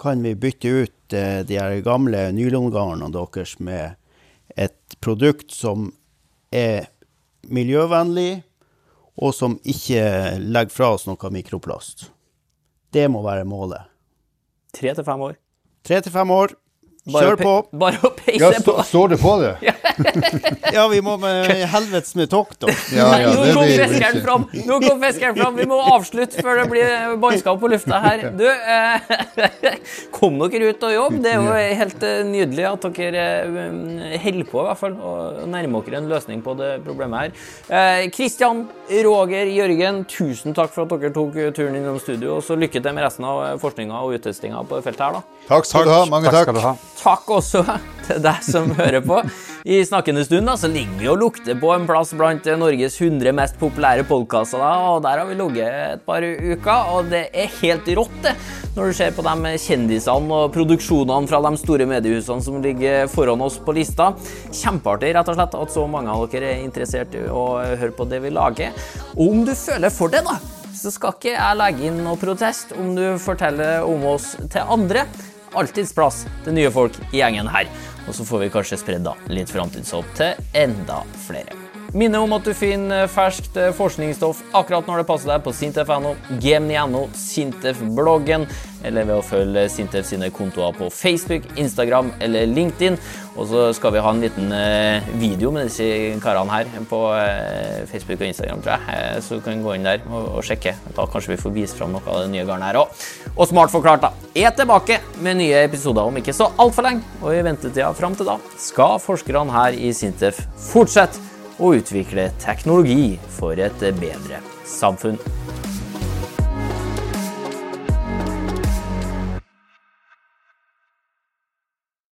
kan 0.00 0.22
vi 0.22 0.36
bytte 0.38 0.70
ut 0.70 1.16
eh, 1.18 1.42
de 1.46 1.58
gamle 1.84 2.28
nylongarnene 2.36 3.10
deres 3.10 3.58
med 3.58 3.98
et 4.56 4.96
produkt 5.02 5.50
som 5.54 5.90
er 6.54 6.88
miljøvennlig, 7.48 8.42
og 9.20 9.34
som 9.36 9.58
ikke 9.68 10.02
legger 10.40 10.74
fra 10.74 10.94
oss 10.96 11.06
noe 11.08 11.32
mikroplast. 11.32 12.08
Det 12.92 13.06
må 13.12 13.22
være 13.24 13.46
målet. 13.48 13.86
Tre 14.74 14.94
til 14.94 15.06
fem 15.06 15.22
år. 15.28 15.36
Tre 15.86 16.00
til 16.04 16.14
fem 16.14 16.30
år. 16.34 16.54
Kjør 17.08 17.38
på. 17.40 17.52
Bare 17.80 17.96
å 18.04 18.10
peise 18.12 18.40
Ja, 18.42 18.50
på. 18.60 18.74
står 18.84 19.14
det 19.14 19.18
på 19.22 19.36
det? 19.40 19.54
Ja, 20.74 20.84
vi 20.88 21.00
må 21.04 21.16
med 21.20 21.48
helvetes 21.72 22.12
med 22.16 22.28
tokt, 22.32 22.58
da. 22.60 22.72
Ja, 22.94 23.06
ja, 23.20 23.30
Nå 23.34 23.44
det 23.44 23.54
kom 23.56 23.68
fiskeren 23.68 24.20
fram! 24.24 24.44
Nå 24.68 24.76
kom 24.84 25.00
fiskeren 25.02 25.38
fram! 25.38 25.56
Vi 25.56 25.66
må 25.68 25.78
avslutte 25.94 26.44
før 26.44 26.60
det 26.60 26.66
blir 26.70 27.16
bannskap 27.20 27.58
på 27.60 27.70
lufta 27.72 28.00
her. 28.04 28.26
Du, 28.36 28.44
eh, 28.46 29.10
kom 30.16 30.38
dere 30.44 30.70
ut 30.74 30.86
og 30.86 30.94
jobb. 30.94 31.16
Det 31.24 31.32
er 31.32 31.40
jo 31.40 31.56
helt 31.80 32.06
eh, 32.06 32.20
nydelig 32.28 32.68
at 32.68 32.86
dere 33.00 33.24
eh, 33.48 34.20
holder 34.26 34.48
på, 34.52 34.60
i 34.62 34.68
hvert 34.68 34.82
fall, 34.84 34.96
og 35.00 35.42
nærmer 35.50 35.88
dere 35.88 36.02
en 36.02 36.10
løsning 36.12 36.44
på 36.44 36.54
det 36.60 36.70
problemet 36.86 37.34
her. 37.70 38.08
Kristian, 38.14 38.66
Roger, 39.08 39.50
Jørgen, 39.56 40.04
tusen 40.10 40.56
takk 40.56 40.72
for 40.76 40.84
at 40.86 40.94
dere 41.00 41.12
tok 41.16 41.36
turen 41.56 41.80
innom 41.80 41.98
studio. 42.02 42.38
Og 42.38 42.46
så 42.46 42.56
lykke 42.60 42.80
til 42.80 42.96
med 42.96 43.08
resten 43.08 43.26
av 43.28 43.60
forskninga 43.62 44.04
og 44.04 44.16
utestinga 44.20 44.62
på 44.68 44.80
feltet 44.84 45.06
her, 45.08 45.20
da. 45.20 45.40
Takk 45.50 45.66
skal 45.66 45.88
du 45.88 45.92
ha. 45.92 46.04
Mange 46.10 46.30
Takk 46.30 46.52
takk. 46.54 46.99
Takk 47.00 47.30
også 47.32 47.62
til 48.04 48.20
deg 48.20 48.42
som 48.44 48.68
hører 48.76 49.00
på. 49.04 49.22
I 49.64 49.78
snakkende 49.84 50.22
stund 50.24 50.48
da, 50.48 50.56
så 50.56 50.68
ligger 50.72 50.98
vi 51.00 51.08
og 51.08 51.18
lukter 51.20 51.56
på 51.60 51.70
en 51.72 51.86
plass 51.88 52.12
blant 52.16 52.44
Norges 52.60 52.98
100 53.00 53.32
mest 53.36 53.56
populære 53.60 54.04
podkaster. 54.08 54.60
Der 55.04 55.22
har 55.22 55.28
vi 55.28 55.36
ligget 55.38 55.78
et 55.94 56.04
par 56.04 56.24
uker, 56.24 56.92
og 56.92 57.08
det 57.12 57.26
er 57.32 57.52
helt 57.60 57.88
rått, 57.96 58.18
det. 58.24 58.34
Når 58.76 58.92
du 58.92 58.96
ser 58.96 59.16
på 59.16 59.24
de 59.26 59.54
kjendisene 59.60 60.36
og 60.42 60.52
produksjonene 60.54 61.28
fra 61.28 61.40
de 61.44 61.54
store 61.60 61.88
mediehusene 61.90 62.44
som 62.44 62.60
ligger 62.64 63.08
foran 63.12 63.42
oss 63.44 63.58
på 63.64 63.74
lista. 63.76 64.12
Kjempeartig, 64.52 65.14
rett 65.16 65.32
og 65.32 65.40
slett, 65.40 65.58
at 65.64 65.76
så 65.76 65.88
mange 65.90 66.12
av 66.12 66.28
dere 66.32 66.54
er 66.54 66.64
interessert 66.64 67.16
i 67.16 67.24
å 67.26 67.46
høre 67.64 67.96
på 67.96 68.08
det 68.12 68.20
vi 68.24 68.32
lager. 68.36 68.76
Og 69.16 69.26
om 69.26 69.44
du 69.48 69.56
føler 69.56 69.92
for 69.92 70.12
det, 70.12 70.22
da, 70.28 70.36
så 70.76 70.92
skal 70.92 71.16
ikke 71.16 71.34
jeg 71.34 71.60
legge 71.60 71.88
inn 71.88 72.00
noe 72.04 72.20
protest 72.20 72.72
om 72.78 72.94
du 72.96 73.04
forteller 73.20 73.84
om 73.88 74.06
oss 74.14 74.32
til 74.52 74.76
andre 74.76 75.08
alltids 75.54 75.94
plass 75.96 76.24
til 76.44 76.56
nye 76.56 76.70
folk 76.74 76.98
i 77.10 77.22
gjengen 77.22 77.50
her. 77.50 77.70
Og 78.08 78.16
så 78.16 78.26
får 78.26 78.46
vi 78.46 78.52
kanskje 78.56 78.80
spredd 78.80 79.10
litt 79.30 79.52
framtidshåp 79.52 80.14
til 80.18 80.62
enda 80.64 81.02
flere. 81.26 81.59
Minne 81.90 82.20
om 82.22 82.30
at 82.36 82.44
du 82.46 82.52
finner 82.54 83.08
ferskt 83.10 83.56
eh, 83.58 83.72
forskningsstoff 83.74 84.44
akkurat 84.54 84.86
når 84.86 85.00
det 85.00 85.06
passer 85.08 85.32
deg 85.32 85.40
på 85.42 85.50
sintef.no, 85.58 86.12
gemni.no, 86.38 87.00
Sintef-bloggen, 87.18 88.44
eller 88.86 89.08
ved 89.08 89.16
å 89.18 89.24
følge 89.26 89.64
Sintef 89.72 90.06
sine 90.06 90.28
kontoer 90.30 90.76
på 90.76 90.86
Facebook, 90.94 91.48
Instagram 91.58 92.12
eller 92.22 92.46
LinkedIn. 92.46 92.94
Og 93.34 93.48
så 93.50 93.64
skal 93.74 93.94
vi 93.96 94.02
ha 94.04 94.12
en 94.14 94.22
liten 94.22 94.52
eh, 94.54 95.08
video 95.18 95.50
med 95.54 95.66
disse 95.66 95.88
karene 96.22 96.54
her 96.54 96.70
på 96.90 97.00
eh, 97.16 97.80
Facebook 97.90 98.22
og 98.22 98.28
Instagram, 98.28 98.62
tror 98.62 98.76
jeg. 98.76 98.94
Eh, 98.94 99.16
Så 99.26 99.40
du 99.40 99.42
kan 99.48 99.64
gå 99.64 99.74
inn 99.74 99.88
der 99.88 100.04
og 100.06 100.38
sjekke. 100.46 100.76
Da 100.94 101.08
kanskje 101.10 101.34
vi 101.34 101.40
får 101.42 101.54
vise 101.56 101.78
fram 101.78 101.96
noe 101.96 102.06
av 102.06 102.22
det 102.22 102.30
nye 102.36 102.46
garnet 102.46 102.70
her 102.70 102.78
òg. 102.84 102.92
Og 103.34 103.48
smart 103.50 103.74
forklart, 103.74 104.06
da. 104.06 104.12
Er 104.38 104.54
tilbake 104.54 105.00
med 105.26 105.40
nye 105.42 105.64
episoder 105.66 106.06
om 106.06 106.22
ikke 106.22 106.36
så 106.38 106.52
altfor 106.54 106.86
lenge. 106.86 107.02
Og 107.24 107.34
i 107.34 107.42
ventetida 107.46 107.90
fram 107.98 108.14
til 108.14 108.30
da 108.30 108.38
skal 108.62 109.02
forskerne 109.02 109.58
her 109.58 109.74
i 109.74 109.90
Sintef 109.96 110.38
fortsette 110.70 111.26
å 111.60 111.74
utvikle 111.76 112.30
teknologi 112.40 113.18
for 113.36 113.60
et 113.60 113.84
bedre 114.00 114.40
samfunn. 114.66 115.20